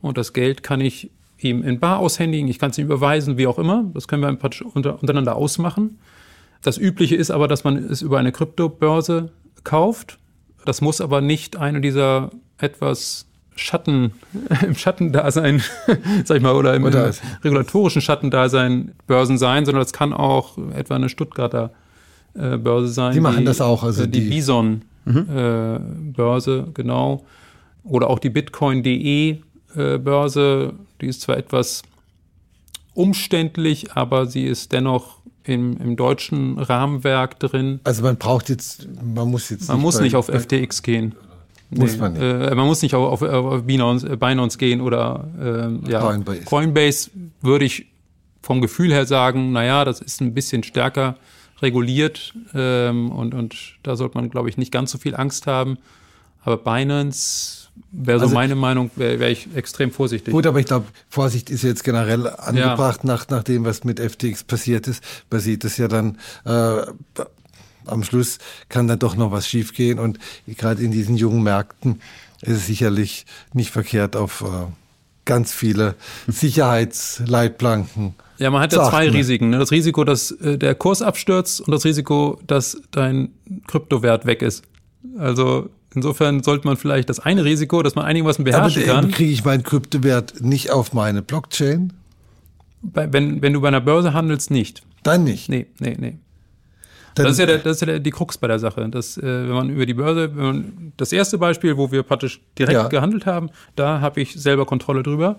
Und 0.00 0.16
das 0.16 0.32
Geld 0.32 0.62
kann 0.62 0.80
ich 0.80 1.10
ihm 1.38 1.62
in 1.62 1.80
Bar 1.80 1.98
aushändigen, 1.98 2.48
ich 2.48 2.58
kann 2.58 2.70
es 2.70 2.78
ihm 2.78 2.86
überweisen, 2.86 3.36
wie 3.36 3.46
auch 3.46 3.58
immer. 3.58 3.84
Das 3.94 4.08
können 4.08 4.22
wir 4.22 4.28
unter, 4.74 5.00
untereinander 5.00 5.36
ausmachen. 5.36 5.98
Das 6.62 6.78
Übliche 6.78 7.16
ist 7.16 7.30
aber, 7.30 7.48
dass 7.48 7.64
man 7.64 7.76
es 7.76 8.02
über 8.02 8.18
eine 8.18 8.32
Kryptobörse 8.32 9.30
kauft 9.64 10.18
das 10.64 10.80
muss 10.80 11.00
aber 11.00 11.20
nicht 11.20 11.56
eine 11.56 11.80
dieser 11.80 12.30
etwas 12.58 13.26
Schatten, 13.60 14.12
im 14.62 14.74
Schattendasein, 14.74 15.62
sag 16.24 16.36
ich 16.36 16.42
mal, 16.42 16.54
oder 16.54 16.74
im, 16.74 16.84
oder 16.84 17.12
regulatorischen 17.44 18.02
Schattendasein 18.02 18.92
Börsen 19.06 19.38
sein, 19.38 19.64
sondern 19.64 19.82
das 19.82 19.92
kann 19.92 20.12
auch 20.12 20.58
etwa 20.74 20.96
eine 20.96 21.08
Stuttgarter 21.08 21.70
äh, 22.34 22.56
Börse 22.56 22.88
sein. 22.88 23.12
Die 23.12 23.20
machen 23.20 23.40
die, 23.40 23.44
das 23.44 23.60
auch, 23.60 23.82
also 23.82 24.04
äh, 24.04 24.08
die, 24.08 24.20
die 24.20 24.28
Bison 24.28 24.82
mhm. 25.04 25.26
äh, 25.28 25.78
Börse, 26.12 26.68
genau. 26.74 27.24
Oder 27.84 28.10
auch 28.10 28.18
die 28.18 28.30
Bitcoin.de 28.30 29.38
äh, 29.76 29.98
Börse, 29.98 30.74
die 31.00 31.06
ist 31.06 31.22
zwar 31.22 31.36
etwas 31.36 31.82
umständlich, 32.94 33.92
aber 33.92 34.26
sie 34.26 34.44
ist 34.44 34.72
dennoch 34.72 35.20
im, 35.44 35.76
im 35.78 35.96
deutschen 35.96 36.58
Rahmenwerk 36.58 37.38
drin. 37.40 37.80
Also 37.84 38.02
man 38.02 38.16
braucht 38.16 38.48
jetzt, 38.48 38.88
man 39.02 39.30
muss 39.30 39.50
jetzt. 39.50 39.68
Man 39.68 39.78
nicht 39.78 39.84
muss 39.84 40.00
nicht 40.00 40.16
auf 40.16 40.26
FTX 40.26 40.82
gehen. 40.82 41.14
Muss 41.70 41.92
nee, 41.92 41.98
man 41.98 42.12
nicht. 42.14 42.22
Äh, 42.22 42.54
man 42.54 42.66
muss 42.66 42.82
nicht 42.82 42.94
auf, 42.94 43.22
auf, 43.22 43.30
auf 43.30 43.62
Binance, 43.62 44.08
äh, 44.08 44.16
Binance 44.16 44.58
gehen 44.58 44.80
oder 44.80 45.28
äh, 45.40 45.90
ja, 45.90 46.00
Coinbase. 46.00 46.42
Coinbase 46.44 47.10
würde 47.40 47.64
ich 47.64 47.86
vom 48.42 48.60
Gefühl 48.60 48.92
her 48.92 49.06
sagen, 49.06 49.52
naja, 49.52 49.84
das 49.84 50.00
ist 50.00 50.20
ein 50.20 50.34
bisschen 50.34 50.62
stärker 50.62 51.16
reguliert 51.62 52.34
ähm, 52.54 53.10
und, 53.10 53.34
und 53.34 53.54
da 53.82 53.96
sollte 53.96 54.16
man, 54.16 54.30
glaube 54.30 54.48
ich, 54.48 54.56
nicht 54.56 54.72
ganz 54.72 54.90
so 54.90 54.98
viel 54.98 55.14
Angst 55.14 55.46
haben. 55.46 55.78
Aber 56.42 56.56
Binance 56.56 57.60
Wäre 57.92 58.18
so 58.18 58.24
also, 58.26 58.34
meine 58.34 58.54
Meinung, 58.54 58.90
wäre 58.96 59.18
wär 59.18 59.30
ich 59.30 59.48
extrem 59.54 59.90
vorsichtig. 59.90 60.32
Gut, 60.32 60.46
aber 60.46 60.60
ich 60.60 60.66
glaube, 60.66 60.86
Vorsicht 61.08 61.50
ist 61.50 61.62
jetzt 61.62 61.82
generell 61.82 62.28
angebracht 62.28 63.00
ja. 63.02 63.06
nach, 63.06 63.28
nach 63.28 63.42
dem, 63.42 63.64
was 63.64 63.84
mit 63.84 63.98
FTX 63.98 64.44
passiert 64.44 64.86
ist. 64.86 65.02
Man 65.30 65.40
sieht 65.40 65.64
es 65.64 65.76
ja 65.76 65.88
dann, 65.88 66.18
äh, 66.44 66.82
am 67.90 68.02
Schluss 68.02 68.38
kann 68.68 68.88
dann 68.88 68.98
doch 68.98 69.16
noch 69.16 69.32
was 69.32 69.46
schiefgehen 69.48 69.98
und 69.98 70.18
gerade 70.46 70.82
in 70.82 70.90
diesen 70.90 71.16
jungen 71.16 71.42
Märkten 71.42 72.00
ist 72.42 72.56
es 72.56 72.66
sicherlich 72.66 73.26
nicht 73.52 73.70
verkehrt, 73.70 74.16
auf 74.16 74.42
äh, 74.42 74.66
ganz 75.24 75.52
viele 75.52 75.94
Sicherheitsleitplanken 76.26 78.14
ja, 78.38 78.48
man 78.48 78.62
hat 78.62 78.72
ja 78.72 78.88
zwei 78.88 79.06
Risiken. 79.10 79.50
Ne? 79.50 79.58
Das 79.58 79.70
Risiko, 79.70 80.02
dass 80.02 80.30
äh, 80.30 80.56
der 80.56 80.74
Kurs 80.74 81.02
abstürzt 81.02 81.60
und 81.60 81.72
das 81.72 81.84
Risiko, 81.84 82.40
dass 82.46 82.80
dein 82.90 83.32
Kryptowert 83.66 84.24
weg 84.24 84.40
ist. 84.40 84.64
Also 85.18 85.68
Insofern 85.94 86.42
sollte 86.42 86.66
man 86.66 86.76
vielleicht 86.76 87.10
das 87.10 87.18
eine 87.18 87.44
Risiko, 87.44 87.82
dass 87.82 87.96
man 87.96 88.04
einigermaßen 88.04 88.44
beherrschen 88.44 88.84
Aber, 88.84 89.00
kann. 89.00 89.10
kriege 89.10 89.32
ich 89.32 89.44
meinen 89.44 89.64
Kryptowert 89.64 90.40
nicht 90.40 90.70
auf 90.70 90.92
meine 90.92 91.20
Blockchain? 91.20 91.92
Bei, 92.82 93.12
wenn, 93.12 93.42
wenn 93.42 93.52
du 93.52 93.60
bei 93.60 93.68
einer 93.68 93.80
Börse 93.80 94.12
handelst, 94.12 94.50
nicht. 94.50 94.82
Dann 95.02 95.24
nicht? 95.24 95.48
Nee, 95.48 95.66
nee, 95.80 95.96
nee. 95.98 96.18
Dann 97.14 97.26
das 97.26 97.32
ist 97.32 97.38
ja, 97.38 97.46
der, 97.46 97.58
das 97.58 97.76
ist 97.76 97.80
ja 97.80 97.86
der, 97.86 98.00
die 98.00 98.10
Krux 98.10 98.38
bei 98.38 98.46
der 98.46 98.58
Sache. 98.58 98.88
Dass, 98.88 99.16
äh, 99.16 99.22
wenn 99.22 99.54
man 99.54 99.70
über 99.70 99.86
die 99.86 99.94
Börse, 99.94 100.28
man, 100.28 100.92
das 100.96 101.12
erste 101.12 101.38
Beispiel, 101.38 101.76
wo 101.76 101.90
wir 101.90 102.02
praktisch 102.02 102.40
direkt 102.58 102.74
ja. 102.74 102.88
gehandelt 102.88 103.26
haben, 103.26 103.50
da 103.76 104.00
habe 104.00 104.20
ich 104.20 104.34
selber 104.34 104.66
Kontrolle 104.66 105.02
drüber. 105.02 105.38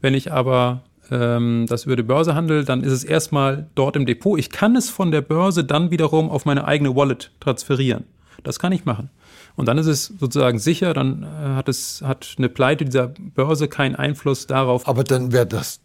Wenn 0.00 0.14
ich 0.14 0.32
aber 0.32 0.82
ähm, 1.10 1.66
das 1.68 1.84
über 1.84 1.96
die 1.96 2.02
Börse 2.02 2.34
handelt, 2.34 2.68
dann 2.68 2.82
ist 2.82 2.92
es 2.92 3.04
erstmal 3.04 3.68
dort 3.74 3.96
im 3.96 4.06
Depot. 4.06 4.38
Ich 4.38 4.50
kann 4.50 4.76
es 4.76 4.90
von 4.90 5.10
der 5.10 5.20
Börse 5.20 5.64
dann 5.64 5.90
wiederum 5.90 6.30
auf 6.30 6.44
meine 6.44 6.66
eigene 6.66 6.96
Wallet 6.96 7.30
transferieren. 7.40 8.04
Das 8.42 8.58
kann 8.58 8.72
ich 8.72 8.84
machen. 8.84 9.10
Und 9.54 9.66
dann 9.68 9.78
ist 9.78 9.86
es 9.86 10.06
sozusagen 10.06 10.58
sicher, 10.58 10.94
dann 10.94 11.22
äh, 11.22 11.54
hat 11.54 11.68
es 11.68 12.02
hat 12.04 12.34
eine 12.38 12.48
Pleite 12.48 12.84
dieser 12.84 13.08
Börse 13.08 13.68
keinen 13.68 13.94
Einfluss 13.94 14.46
darauf. 14.46 14.88
Aber 14.88 15.04
dann 15.04 15.32
wäre 15.32 15.46
das 15.46 15.80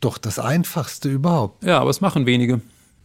doch 0.00 0.18
das 0.18 0.38
Einfachste 0.38 1.08
überhaupt. 1.08 1.62
Ja, 1.62 1.78
aber 1.78 1.90
es 1.90 2.00
machen 2.00 2.26
wenige. 2.26 2.60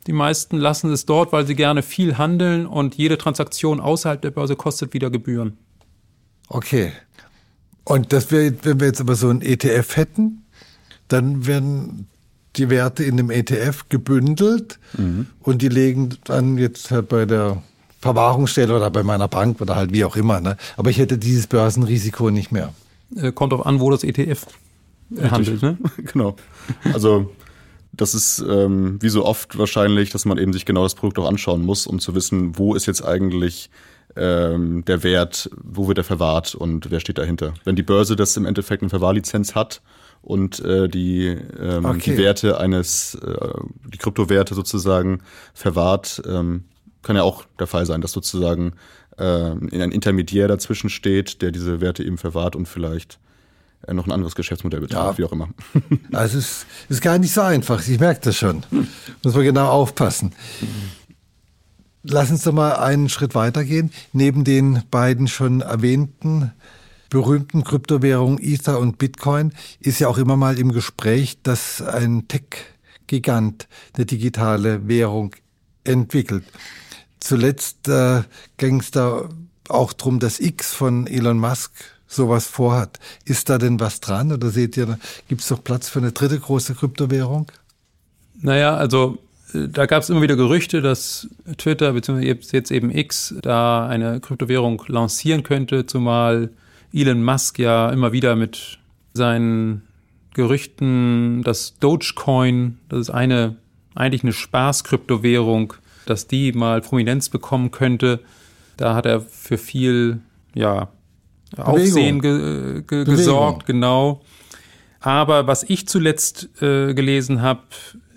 Die 0.07 0.13
meisten 0.13 0.57
lassen 0.57 0.91
es 0.91 1.05
dort, 1.05 1.31
weil 1.31 1.47
sie 1.47 1.55
gerne 1.55 1.81
viel 1.81 2.17
handeln 2.17 2.67
und 2.67 2.95
jede 2.95 3.17
Transaktion 3.17 3.79
außerhalb 3.79 4.21
der 4.21 4.31
Börse 4.31 4.55
kostet 4.55 4.93
wieder 4.93 5.09
Gebühren. 5.09 5.57
Okay. 6.47 6.91
Und 7.83 8.13
das 8.13 8.31
wär, 8.31 8.53
wenn 8.63 8.79
wir 8.79 8.87
jetzt 8.87 9.01
aber 9.01 9.15
so 9.15 9.29
ein 9.29 9.41
ETF 9.41 9.95
hätten, 9.95 10.43
dann 11.07 11.45
werden 11.45 12.07
die 12.55 12.69
Werte 12.69 13.03
in 13.03 13.17
dem 13.17 13.29
ETF 13.29 13.89
gebündelt 13.89 14.79
mhm. 14.97 15.27
und 15.41 15.61
die 15.61 15.69
legen 15.69 16.17
dann 16.23 16.57
jetzt 16.57 16.91
halt 16.91 17.09
bei 17.09 17.25
der 17.25 17.61
Verwahrungsstelle 17.99 18.75
oder 18.75 18.89
bei 18.91 19.03
meiner 19.03 19.27
Bank 19.27 19.61
oder 19.61 19.75
halt 19.75 19.91
wie 19.91 20.05
auch 20.05 20.15
immer. 20.15 20.39
Ne? 20.39 20.57
Aber 20.77 20.89
ich 20.89 20.97
hätte 20.97 21.17
dieses 21.17 21.47
Börsenrisiko 21.47 22.29
nicht 22.29 22.51
mehr. 22.51 22.73
Äh, 23.15 23.31
kommt 23.31 23.53
auch 23.53 23.65
an, 23.65 23.79
wo 23.79 23.89
das 23.89 24.03
ETF 24.03 24.45
handelt. 25.29 25.61
Ne? 25.61 25.77
genau. 25.97 26.35
Also 26.93 27.31
das 27.95 28.13
ist 28.13 28.39
ähm, 28.39 29.01
wie 29.01 29.09
so 29.09 29.25
oft 29.25 29.57
wahrscheinlich, 29.57 30.09
dass 30.09 30.25
man 30.25 30.37
eben 30.37 30.53
sich 30.53 30.65
genau 30.65 30.83
das 30.83 30.95
Produkt 30.95 31.19
auch 31.19 31.27
anschauen 31.27 31.63
muss, 31.63 31.87
um 31.87 31.99
zu 31.99 32.15
wissen, 32.15 32.57
wo 32.57 32.75
ist 32.75 32.85
jetzt 32.85 33.03
eigentlich 33.03 33.69
ähm, 34.15 34.83
der 34.85 35.03
Wert, 35.03 35.49
wo 35.61 35.87
wird 35.87 35.97
er 35.97 36.03
verwahrt 36.03 36.55
und 36.55 36.89
wer 36.91 36.99
steht 36.99 37.17
dahinter. 37.17 37.53
Wenn 37.63 37.75
die 37.75 37.83
Börse 37.83 38.15
das 38.15 38.37
im 38.37 38.45
Endeffekt 38.45 38.81
eine 38.81 38.89
Verwahrlizenz 38.89 39.55
hat 39.55 39.81
und 40.21 40.59
äh, 40.63 40.87
die, 40.87 41.37
ähm, 41.59 41.85
okay. 41.85 42.11
die 42.11 42.17
Werte 42.17 42.59
eines, 42.59 43.15
äh, 43.15 43.49
die 43.85 43.97
Kryptowerte 43.97 44.55
sozusagen 44.55 45.21
verwahrt, 45.53 46.21
ähm, 46.27 46.65
kann 47.01 47.15
ja 47.15 47.23
auch 47.23 47.45
der 47.59 47.67
Fall 47.67 47.85
sein, 47.85 48.01
dass 48.01 48.13
sozusagen 48.13 48.73
äh, 49.17 49.23
ein 49.23 49.91
Intermediär 49.91 50.47
dazwischen 50.47 50.89
steht, 50.89 51.41
der 51.41 51.51
diese 51.51 51.81
Werte 51.81 52.03
eben 52.03 52.17
verwahrt 52.17 52.55
und 52.55 52.67
vielleicht 52.67 53.19
noch 53.93 54.05
ein 54.05 54.11
anderes 54.11 54.35
Geschäftsmodell 54.35 54.81
betreibt, 54.81 55.13
ja. 55.13 55.17
wie 55.17 55.23
auch 55.25 55.31
immer. 55.31 55.49
Also 56.11 56.37
es 56.37 56.65
ist, 56.89 57.01
gar 57.01 57.17
nicht 57.17 57.33
so 57.33 57.41
einfach, 57.41 57.85
ich 57.87 57.99
merke 57.99 58.21
das 58.21 58.37
schon. 58.37 58.63
Muss 59.23 59.35
man 59.35 59.43
genau 59.43 59.69
aufpassen. 59.69 60.33
Lass 62.03 62.31
uns 62.31 62.43
doch 62.43 62.53
mal 62.53 62.73
einen 62.75 63.09
Schritt 63.09 63.35
weitergehen. 63.35 63.91
Neben 64.13 64.43
den 64.43 64.83
beiden 64.91 65.27
schon 65.27 65.61
erwähnten 65.61 66.51
berühmten 67.09 67.63
Kryptowährungen 67.63 68.39
Ether 68.41 68.79
und 68.79 68.97
Bitcoin 68.97 69.53
ist 69.79 69.99
ja 69.99 70.07
auch 70.07 70.17
immer 70.17 70.35
mal 70.35 70.59
im 70.59 70.71
Gespräch, 70.71 71.41
dass 71.43 71.81
ein 71.81 72.27
Tech-Gigant 72.27 73.67
eine 73.95 74.05
digitale 74.05 74.87
Währung 74.87 75.35
entwickelt. 75.83 76.43
Zuletzt 77.19 77.87
äh, 77.87 78.23
ging 78.57 78.81
es 78.81 78.91
da 78.91 79.29
auch 79.69 79.93
drum, 79.93 80.19
dass 80.19 80.39
X 80.39 80.73
von 80.73 81.07
Elon 81.07 81.39
Musk 81.39 81.71
sowas 82.07 82.47
vorhat. 82.47 82.99
Ist 83.25 83.49
da 83.49 83.57
denn 83.57 83.79
was 83.79 83.99
dran 83.99 84.31
oder 84.31 84.49
seht 84.49 84.77
ihr, 84.77 84.99
gibt 85.27 85.41
es 85.41 85.47
doch 85.47 85.63
Platz 85.63 85.89
für 85.89 85.99
eine 85.99 86.11
dritte 86.11 86.39
große 86.39 86.75
Kryptowährung? 86.75 87.51
Naja, 88.41 88.75
also 88.75 89.17
äh, 89.53 89.67
da 89.67 89.85
gab 89.85 90.03
es 90.03 90.09
immer 90.09 90.21
wieder 90.21 90.35
Gerüchte, 90.35 90.81
dass 90.81 91.27
Twitter 91.57 91.93
bzw. 91.93 92.35
jetzt 92.51 92.71
eben 92.71 92.91
X 92.91 93.35
da 93.41 93.87
eine 93.87 94.19
Kryptowährung 94.19 94.83
lancieren 94.87 95.43
könnte, 95.43 95.85
zumal 95.85 96.49
Elon 96.93 97.23
Musk 97.23 97.59
ja 97.59 97.89
immer 97.89 98.11
wieder 98.11 98.35
mit 98.35 98.79
seinen 99.13 99.81
Gerüchten, 100.33 101.43
dass 101.43 101.77
Dogecoin, 101.79 102.77
das 102.89 102.99
ist 103.01 103.09
eine 103.09 103.55
eigentlich 103.95 104.23
eine 104.23 104.33
Spaß-Kryptowährung, 104.33 105.73
dass 106.05 106.27
die 106.27 106.51
mal 106.51 106.81
Prominenz 106.81 107.29
bekommen 107.29 107.71
könnte. 107.71 108.19
Da 108.77 108.93
hat 108.93 109.05
er 109.05 109.21
für 109.21 109.57
viel 109.57 110.19
ja, 110.53 110.89
Aufsehen 111.57 112.21
ge, 112.21 112.83
ge, 112.85 113.05
gesorgt, 113.05 113.65
genau. 113.65 114.21
Aber 114.99 115.47
was 115.47 115.63
ich 115.63 115.87
zuletzt 115.87 116.49
äh, 116.61 116.93
gelesen 116.93 117.41
habe, 117.41 117.61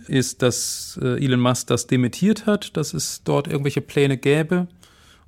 ist, 0.07 0.42
dass 0.42 0.98
äh, 1.03 1.22
Elon 1.22 1.40
Musk 1.40 1.66
das 1.66 1.87
dementiert 1.87 2.46
hat, 2.46 2.77
dass 2.77 2.94
es 2.94 3.22
dort 3.24 3.46
irgendwelche 3.46 3.83
Pläne 3.83 4.16
gäbe. 4.16 4.68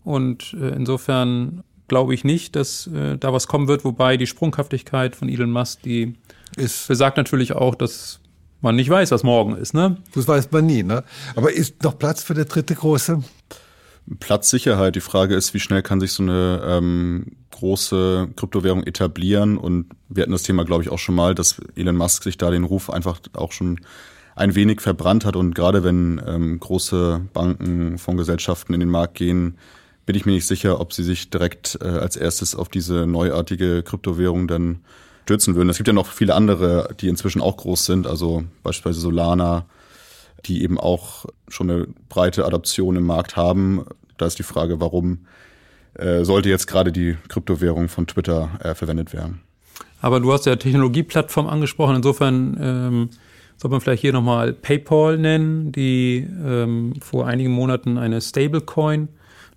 Und 0.04 0.56
äh, 0.58 0.70
insofern 0.70 1.62
glaube 1.88 2.14
ich 2.14 2.24
nicht, 2.24 2.56
dass 2.56 2.86
äh, 2.86 3.18
da 3.18 3.32
was 3.32 3.46
kommen 3.46 3.68
wird, 3.68 3.84
wobei 3.84 4.16
die 4.16 4.26
Sprunghaftigkeit 4.26 5.14
von 5.16 5.28
Elon 5.28 5.50
Musk, 5.50 5.82
die 5.82 6.14
ist 6.56 6.88
besagt 6.88 7.16
natürlich 7.16 7.52
auch, 7.52 7.74
dass 7.74 8.20
man 8.60 8.76
nicht 8.76 8.90
weiß, 8.90 9.10
was 9.10 9.22
morgen 9.22 9.56
ist, 9.56 9.74
ne? 9.74 9.96
Das 10.14 10.26
weiß 10.28 10.50
man 10.50 10.66
nie, 10.66 10.82
ne? 10.82 11.04
Aber 11.34 11.52
ist 11.52 11.82
noch 11.82 11.98
Platz 11.98 12.22
für 12.22 12.34
der 12.34 12.44
dritte 12.44 12.74
große? 12.74 13.22
Platzsicherheit. 14.18 14.96
Die 14.96 15.00
Frage 15.00 15.34
ist, 15.34 15.54
wie 15.54 15.60
schnell 15.60 15.82
kann 15.82 16.00
sich 16.00 16.12
so 16.12 16.22
eine 16.22 16.62
ähm, 16.64 17.36
große 17.50 18.28
Kryptowährung 18.36 18.84
etablieren? 18.84 19.58
Und 19.58 19.86
wir 20.08 20.22
hatten 20.22 20.32
das 20.32 20.42
Thema, 20.42 20.64
glaube 20.64 20.82
ich, 20.82 20.90
auch 20.90 20.98
schon 20.98 21.14
mal, 21.14 21.34
dass 21.34 21.60
Elon 21.76 21.96
Musk 21.96 22.22
sich 22.22 22.38
da 22.38 22.50
den 22.50 22.64
Ruf 22.64 22.90
einfach 22.90 23.20
auch 23.34 23.52
schon 23.52 23.80
ein 24.34 24.54
wenig 24.54 24.80
verbrannt 24.80 25.24
hat. 25.24 25.36
Und 25.36 25.54
gerade 25.54 25.84
wenn 25.84 26.20
ähm, 26.26 26.58
große 26.58 27.20
Banken, 27.32 27.98
Fondsgesellschaften 27.98 28.74
in 28.74 28.80
den 28.80 28.88
Markt 28.88 29.14
gehen, 29.14 29.56
bin 30.06 30.16
ich 30.16 30.26
mir 30.26 30.32
nicht 30.32 30.46
sicher, 30.46 30.80
ob 30.80 30.92
sie 30.92 31.04
sich 31.04 31.30
direkt 31.30 31.78
äh, 31.80 31.86
als 31.86 32.16
erstes 32.16 32.54
auf 32.54 32.68
diese 32.68 33.06
neuartige 33.06 33.82
Kryptowährung 33.82 34.48
dann 34.48 34.80
stürzen 35.24 35.54
würden. 35.54 35.68
Es 35.68 35.76
gibt 35.76 35.86
ja 35.86 35.92
noch 35.92 36.08
viele 36.08 36.34
andere, 36.34 36.94
die 37.00 37.06
inzwischen 37.06 37.40
auch 37.40 37.56
groß 37.56 37.86
sind, 37.86 38.08
also 38.08 38.42
beispielsweise 38.64 39.00
Solana, 39.00 39.66
die 40.46 40.62
eben 40.62 40.78
auch 40.78 41.26
schon 41.48 41.70
eine 41.70 41.86
breite 42.08 42.44
Adaption 42.44 42.96
im 42.96 43.04
Markt 43.04 43.36
haben. 43.36 43.84
Da 44.16 44.26
ist 44.26 44.38
die 44.38 44.44
Frage, 44.44 44.80
warum 44.80 45.26
äh, 45.94 46.24
sollte 46.24 46.48
jetzt 46.48 46.66
gerade 46.66 46.92
die 46.92 47.16
Kryptowährung 47.28 47.88
von 47.88 48.06
Twitter 48.06 48.50
äh, 48.62 48.74
verwendet 48.74 49.12
werden? 49.12 49.42
Aber 50.00 50.20
du 50.20 50.32
hast 50.32 50.46
ja 50.46 50.56
Technologieplattform 50.56 51.46
angesprochen. 51.46 51.96
Insofern 51.96 52.56
ähm, 52.60 53.10
soll 53.56 53.70
man 53.70 53.80
vielleicht 53.80 54.00
hier 54.00 54.12
nochmal 54.12 54.52
PayPal 54.52 55.18
nennen, 55.18 55.72
die 55.72 56.26
ähm, 56.44 56.94
vor 57.00 57.26
einigen 57.26 57.50
Monaten 57.50 57.98
eine 57.98 58.20
Stablecoin 58.20 59.08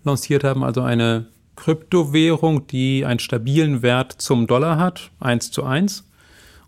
lanciert 0.03 0.43
haben, 0.43 0.63
also 0.63 0.81
eine 0.81 1.27
Kryptowährung, 1.55 2.67
die 2.67 3.05
einen 3.05 3.19
stabilen 3.19 3.81
Wert 3.81 4.13
zum 4.13 4.47
Dollar 4.47 4.77
hat, 4.77 5.11
eins 5.19 5.51
zu 5.51 5.63
eins, 5.63 6.09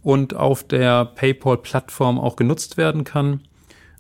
und 0.04 0.36
auf 0.36 0.64
der 0.64 1.06
PayPal-Plattform 1.06 2.20
auch 2.20 2.36
genutzt 2.36 2.78
werden 2.78 3.04
kann, 3.04 3.42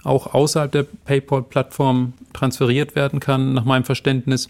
auch 0.06 0.34
außerhalb 0.34 0.72
der 0.72 0.84
PayPal-Plattform 0.84 2.13
transferiert 2.34 2.96
werden 2.96 3.20
kann, 3.20 3.54
nach 3.54 3.65
meinem 3.65 3.84
Verständnis. 3.84 4.50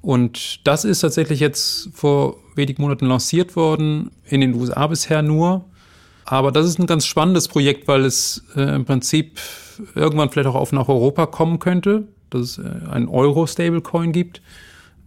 Und 0.00 0.66
das 0.66 0.84
ist 0.84 1.00
tatsächlich 1.00 1.40
jetzt 1.40 1.90
vor 1.94 2.36
wenigen 2.54 2.82
Monaten 2.82 3.06
lanciert 3.06 3.56
worden, 3.56 4.10
in 4.26 4.40
den 4.40 4.54
USA 4.54 4.86
bisher 4.86 5.22
nur. 5.22 5.64
Aber 6.24 6.52
das 6.52 6.66
ist 6.66 6.78
ein 6.78 6.86
ganz 6.86 7.06
spannendes 7.06 7.48
Projekt, 7.48 7.88
weil 7.88 8.04
es 8.04 8.44
äh, 8.56 8.74
im 8.74 8.84
Prinzip 8.84 9.38
irgendwann 9.94 10.30
vielleicht 10.30 10.48
auch 10.48 10.54
auf 10.54 10.72
nach 10.72 10.88
Europa 10.88 11.26
kommen 11.26 11.58
könnte, 11.58 12.04
dass 12.30 12.42
es 12.42 12.58
äh, 12.58 12.90
einen 12.90 13.08
Euro-Stablecoin 13.08 14.12
gibt 14.12 14.40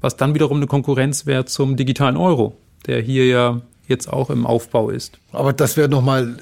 was 0.05 0.17
dann 0.17 0.35
wiederum 0.35 0.57
eine 0.57 0.67
Konkurrenz 0.67 1.25
wäre 1.25 1.45
zum 1.45 1.77
digitalen 1.77 2.15
Euro, 2.15 2.55
der 2.85 3.01
hier 3.01 3.25
ja 3.25 3.61
jetzt 3.87 4.07
auch 4.07 4.29
im 4.29 4.45
Aufbau 4.45 4.91
ist. 4.91 5.17
Aber 5.31 5.51
das 5.51 5.77
wäre 5.77 5.89
nochmal 5.89 6.37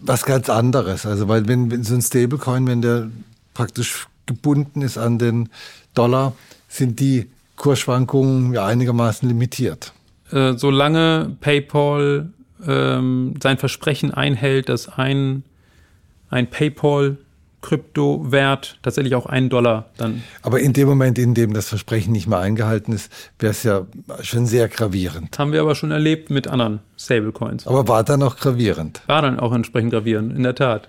was 0.00 0.24
ganz 0.24 0.48
anderes. 0.48 1.06
Also, 1.06 1.28
weil 1.28 1.48
wenn, 1.48 1.70
wenn 1.70 1.84
so 1.84 1.94
ein 1.94 2.02
Stablecoin, 2.02 2.66
wenn 2.66 2.82
der 2.82 3.10
praktisch 3.54 4.06
gebunden 4.26 4.82
ist 4.82 4.98
an 4.98 5.18
den 5.18 5.48
Dollar, 5.94 6.34
sind 6.68 7.00
die 7.00 7.26
Kursschwankungen 7.56 8.54
ja 8.54 8.64
einigermaßen 8.64 9.28
limitiert. 9.28 9.92
Äh, 10.30 10.54
solange 10.56 11.36
PayPal 11.40 12.30
ähm, 12.66 13.34
sein 13.42 13.58
Versprechen 13.58 14.12
einhält, 14.14 14.68
dass 14.68 14.88
ein, 14.88 15.42
ein 16.30 16.48
PayPal 16.48 17.18
Kryptowert 17.62 18.78
tatsächlich 18.82 19.14
auch 19.14 19.26
einen 19.26 19.50
Dollar 19.50 19.90
dann. 19.96 20.22
Aber 20.42 20.60
in 20.60 20.72
dem 20.72 20.88
Moment, 20.88 21.18
in 21.18 21.34
dem 21.34 21.52
das 21.52 21.68
Versprechen 21.68 22.12
nicht 22.12 22.26
mehr 22.26 22.38
eingehalten 22.38 22.92
ist, 22.92 23.12
wäre 23.38 23.50
es 23.50 23.62
ja 23.62 23.86
schon 24.22 24.46
sehr 24.46 24.68
gravierend. 24.68 25.38
Haben 25.38 25.52
wir 25.52 25.60
aber 25.60 25.74
schon 25.74 25.90
erlebt 25.90 26.30
mit 26.30 26.48
anderen 26.48 26.80
Stablecoins. 26.98 27.66
Aber 27.66 27.86
war 27.86 28.02
dann 28.02 28.22
auch 28.22 28.36
gravierend? 28.36 29.02
War 29.06 29.22
dann 29.22 29.38
auch 29.38 29.52
entsprechend 29.52 29.90
gravierend, 29.90 30.34
in 30.34 30.42
der 30.42 30.54
Tat. 30.54 30.88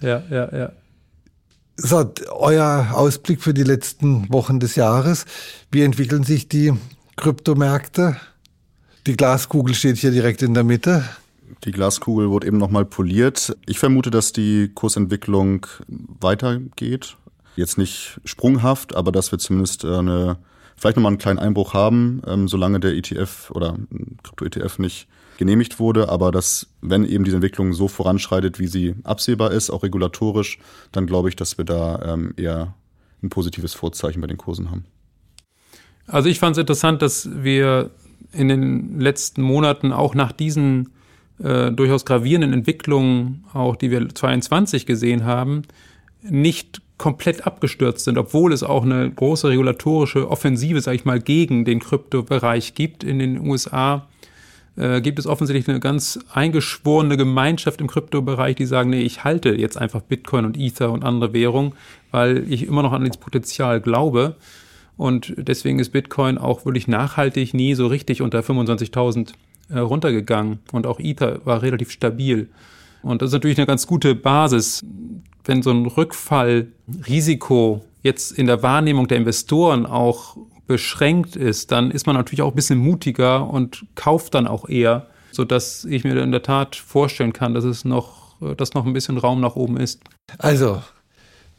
Ja, 0.00 0.22
ja, 0.30 0.56
ja. 0.56 0.72
So, 1.76 2.12
euer 2.30 2.90
Ausblick 2.92 3.42
für 3.42 3.54
die 3.54 3.64
letzten 3.64 4.32
Wochen 4.32 4.60
des 4.60 4.76
Jahres. 4.76 5.24
Wie 5.70 5.82
entwickeln 5.82 6.22
sich 6.22 6.48
die 6.48 6.72
Kryptomärkte? 7.16 8.16
Die 9.06 9.16
Glaskugel 9.16 9.74
steht 9.74 9.96
hier 9.96 10.12
direkt 10.12 10.42
in 10.42 10.54
der 10.54 10.64
Mitte. 10.64 11.04
Die 11.64 11.72
Glaskugel 11.72 12.30
wurde 12.30 12.46
eben 12.46 12.58
nochmal 12.58 12.84
poliert. 12.84 13.56
Ich 13.66 13.78
vermute, 13.78 14.10
dass 14.10 14.32
die 14.32 14.70
Kursentwicklung 14.74 15.66
weitergeht. 15.88 17.16
Jetzt 17.56 17.78
nicht 17.78 18.20
sprunghaft, 18.24 18.94
aber 18.96 19.12
dass 19.12 19.30
wir 19.32 19.38
zumindest 19.38 19.84
eine 19.84 20.38
vielleicht 20.76 20.96
nochmal 20.96 21.10
einen 21.10 21.18
kleinen 21.18 21.38
Einbruch 21.38 21.74
haben, 21.74 22.22
ähm, 22.26 22.48
solange 22.48 22.80
der 22.80 22.94
ETF 22.94 23.52
oder 23.52 23.76
Krypto-ETF 24.24 24.80
nicht 24.80 25.06
genehmigt 25.38 25.78
wurde, 25.78 26.08
aber 26.08 26.32
dass, 26.32 26.66
wenn 26.80 27.04
eben 27.04 27.24
diese 27.24 27.36
Entwicklung 27.36 27.72
so 27.72 27.88
voranschreitet, 27.88 28.58
wie 28.58 28.66
sie 28.66 28.94
absehbar 29.04 29.52
ist, 29.52 29.70
auch 29.70 29.84
regulatorisch, 29.84 30.58
dann 30.90 31.06
glaube 31.06 31.28
ich, 31.28 31.36
dass 31.36 31.56
wir 31.56 31.64
da 31.64 32.14
ähm, 32.14 32.34
eher 32.36 32.74
ein 33.22 33.28
positives 33.28 33.74
Vorzeichen 33.74 34.20
bei 34.20 34.26
den 34.26 34.38
Kursen 34.38 34.70
haben. 34.70 34.84
Also 36.06 36.28
ich 36.28 36.38
fand 36.40 36.56
es 36.56 36.60
interessant, 36.60 37.00
dass 37.00 37.28
wir 37.32 37.90
in 38.32 38.48
den 38.48 39.00
letzten 39.00 39.42
Monaten 39.42 39.92
auch 39.92 40.14
nach 40.14 40.32
diesen 40.32 40.90
äh, 41.42 41.72
durchaus 41.72 42.04
gravierenden 42.04 42.52
Entwicklungen, 42.52 43.44
auch 43.52 43.76
die 43.76 43.90
wir 43.90 44.08
22 44.08 44.86
gesehen 44.86 45.24
haben, 45.24 45.62
nicht 46.22 46.80
komplett 46.98 47.46
abgestürzt 47.46 48.04
sind, 48.04 48.16
obwohl 48.16 48.52
es 48.52 48.62
auch 48.62 48.84
eine 48.84 49.10
große 49.10 49.48
regulatorische 49.48 50.30
Offensive, 50.30 50.80
sage 50.80 50.96
ich 50.96 51.04
mal, 51.04 51.20
gegen 51.20 51.64
den 51.64 51.80
Kryptobereich 51.80 52.74
gibt 52.74 53.02
in 53.02 53.18
den 53.18 53.40
USA. 53.40 54.06
Äh, 54.76 55.00
gibt 55.00 55.18
es 55.18 55.26
offensichtlich 55.26 55.68
eine 55.68 55.80
ganz 55.80 56.20
eingeschworene 56.32 57.16
Gemeinschaft 57.16 57.80
im 57.80 57.88
Kryptobereich, 57.88 58.54
die 58.54 58.66
sagen, 58.66 58.90
nee, 58.90 59.02
ich 59.02 59.24
halte 59.24 59.50
jetzt 59.50 59.76
einfach 59.76 60.00
Bitcoin 60.00 60.44
und 60.44 60.56
Ether 60.56 60.92
und 60.92 61.04
andere 61.04 61.32
Währungen, 61.32 61.72
weil 62.10 62.50
ich 62.50 62.66
immer 62.66 62.82
noch 62.82 62.92
an 62.92 63.04
das 63.04 63.16
Potenzial 63.16 63.80
glaube. 63.80 64.36
Und 64.96 65.34
deswegen 65.36 65.78
ist 65.78 65.90
Bitcoin 65.90 66.38
auch 66.38 66.64
wirklich 66.64 66.86
nachhaltig 66.86 67.52
nie 67.52 67.74
so 67.74 67.86
richtig 67.88 68.22
unter 68.22 68.40
25.000 68.40 69.30
äh, 69.30 69.32
runtergegangen. 69.80 70.60
Und 70.72 70.86
auch 70.86 71.00
Ether 71.00 71.44
war 71.44 71.62
relativ 71.62 71.90
stabil. 71.90 72.48
Und 73.02 73.22
das 73.22 73.30
ist 73.30 73.34
natürlich 73.34 73.58
eine 73.58 73.66
ganz 73.66 73.86
gute 73.86 74.14
Basis. 74.14 74.80
Wenn 75.44 75.62
so 75.62 75.70
ein 75.70 75.86
Rückfallrisiko 75.86 77.84
jetzt 78.02 78.32
in 78.32 78.46
der 78.46 78.62
Wahrnehmung 78.62 79.08
der 79.08 79.18
Investoren 79.18 79.86
auch 79.86 80.36
beschränkt 80.66 81.36
ist, 81.36 81.72
dann 81.72 81.90
ist 81.90 82.06
man 82.06 82.16
natürlich 82.16 82.42
auch 82.42 82.52
ein 82.52 82.56
bisschen 82.56 82.78
mutiger 82.78 83.48
und 83.48 83.84
kauft 83.94 84.34
dann 84.34 84.46
auch 84.46 84.68
eher, 84.68 85.08
sodass 85.32 85.84
ich 85.84 86.04
mir 86.04 86.16
in 86.22 86.32
der 86.32 86.42
Tat 86.42 86.76
vorstellen 86.76 87.32
kann, 87.32 87.54
dass 87.54 87.64
es 87.64 87.84
noch, 87.84 88.36
dass 88.56 88.74
noch 88.74 88.86
ein 88.86 88.92
bisschen 88.92 89.18
Raum 89.18 89.40
nach 89.40 89.56
oben 89.56 89.76
ist. 89.76 90.00
Also, 90.38 90.82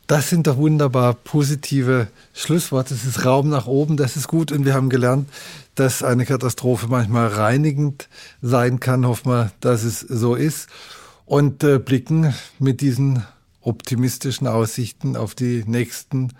das 0.07 0.29
sind 0.29 0.47
doch 0.47 0.57
wunderbar 0.57 1.13
positive 1.13 2.07
Schlussworte. 2.33 2.93
Es 2.93 3.05
ist 3.05 3.25
Raum 3.25 3.49
nach 3.49 3.67
oben, 3.67 3.95
das 3.95 4.17
ist 4.17 4.27
gut. 4.27 4.51
Und 4.51 4.65
wir 4.65 4.73
haben 4.73 4.89
gelernt, 4.89 5.29
dass 5.75 6.03
eine 6.03 6.25
Katastrophe 6.25 6.87
manchmal 6.89 7.27
reinigend 7.27 8.09
sein 8.41 8.79
kann. 8.79 9.05
Hoffen 9.05 9.31
wir, 9.31 9.51
dass 9.59 9.83
es 9.83 9.99
so 9.99 10.35
ist. 10.35 10.69
Und 11.25 11.63
äh, 11.63 11.79
blicken 11.79 12.33
mit 12.59 12.81
diesen 12.81 13.23
optimistischen 13.61 14.47
Aussichten 14.47 15.15
auf 15.15 15.35
die 15.35 15.63
nächsten 15.65 16.33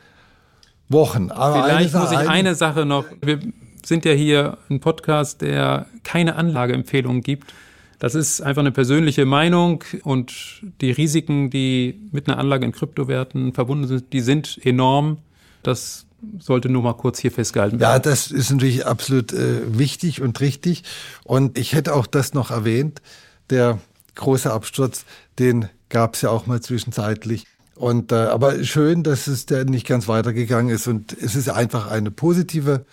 Wochen. 0.89 1.31
Aber 1.31 1.63
Vielleicht 1.63 1.93
muss 1.93 2.11
ich 2.11 2.17
eine 2.17 2.55
Sache 2.55 2.85
noch. 2.85 3.05
Wir 3.21 3.39
sind 3.85 4.05
ja 4.05 4.11
hier 4.11 4.57
ein 4.69 4.79
Podcast, 4.79 5.41
der 5.41 5.87
keine 6.03 6.35
Anlageempfehlungen 6.35 7.21
gibt. 7.21 7.53
Das 7.99 8.15
ist 8.15 8.41
einfach 8.41 8.61
eine 8.61 8.71
persönliche 8.71 9.25
Meinung 9.25 9.83
und 10.03 10.61
die 10.81 10.91
Risiken, 10.91 11.49
die 11.49 12.01
mit 12.11 12.27
einer 12.27 12.37
Anlage 12.37 12.65
in 12.65 12.73
Kryptowerten 12.73 13.53
verbunden 13.53 13.87
sind, 13.87 14.11
die 14.11 14.19
sind 14.19 14.59
enorm. 14.63 15.19
Das 15.63 16.05
sollte 16.39 16.69
nur 16.69 16.81
mal 16.81 16.93
kurz 16.93 17.19
hier 17.19 17.31
festgehalten 17.31 17.79
werden. 17.79 17.93
Ja, 17.93 17.99
das 17.99 18.31
ist 18.31 18.51
natürlich 18.51 18.85
absolut 18.85 19.33
äh, 19.33 19.77
wichtig 19.77 20.21
und 20.21 20.39
richtig. 20.39 20.83
Und 21.23 21.57
ich 21.57 21.73
hätte 21.73 21.93
auch 21.93 22.07
das 22.07 22.33
noch 22.33 22.51
erwähnt. 22.51 23.01
Der 23.49 23.79
große 24.15 24.51
Absturz, 24.51 25.05
den 25.39 25.69
gab 25.89 26.15
es 26.15 26.21
ja 26.21 26.29
auch 26.29 26.45
mal 26.45 26.61
zwischenzeitlich. 26.61 27.45
Und 27.75 28.11
äh, 28.11 28.15
aber 28.15 28.63
schön, 28.63 29.03
dass 29.03 29.27
es 29.27 29.45
der 29.45 29.65
nicht 29.65 29.87
ganz 29.87 30.07
weitergegangen 30.07 30.73
ist. 30.73 30.87
Und 30.87 31.13
es 31.13 31.35
ist 31.35 31.49
einfach 31.49 31.87
eine 31.87 32.11
positive 32.11 32.85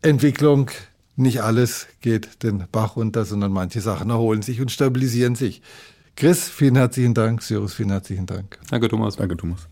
Entwicklung 0.00 0.70
nicht 1.16 1.42
alles 1.42 1.88
geht 2.00 2.42
den 2.42 2.64
Bach 2.72 2.96
runter, 2.96 3.24
sondern 3.24 3.52
manche 3.52 3.80
Sachen 3.80 4.10
erholen 4.10 4.42
sich 4.42 4.60
und 4.60 4.70
stabilisieren 4.70 5.34
sich. 5.34 5.62
Chris, 6.16 6.48
vielen 6.48 6.76
herzlichen 6.76 7.14
Dank. 7.14 7.42
Cyrus, 7.42 7.74
vielen 7.74 7.90
herzlichen 7.90 8.26
Dank. 8.26 8.58
Danke, 8.70 8.88
Thomas. 8.88 9.16
Danke, 9.16 9.36
Thomas. 9.36 9.68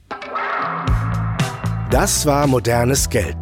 Das 1.91 2.25
war 2.25 2.47
modernes 2.47 3.11
Geld. 3.11 3.37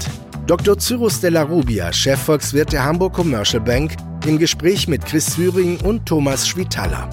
Dr. 0.46 0.78
Cyrus 0.78 1.20
de 1.20 1.28
la 1.28 1.42
Rubia, 1.42 1.92
Chefvolkswirt 1.92 2.72
der 2.72 2.82
Hamburg 2.82 3.12
Commercial 3.12 3.62
Bank, 3.62 3.94
im 4.24 4.38
Gespräch 4.38 4.88
mit 4.88 5.04
Chris 5.04 5.34
Führing 5.34 5.76
und 5.82 6.06
Thomas 6.06 6.48
Schwitaler. 6.48 7.10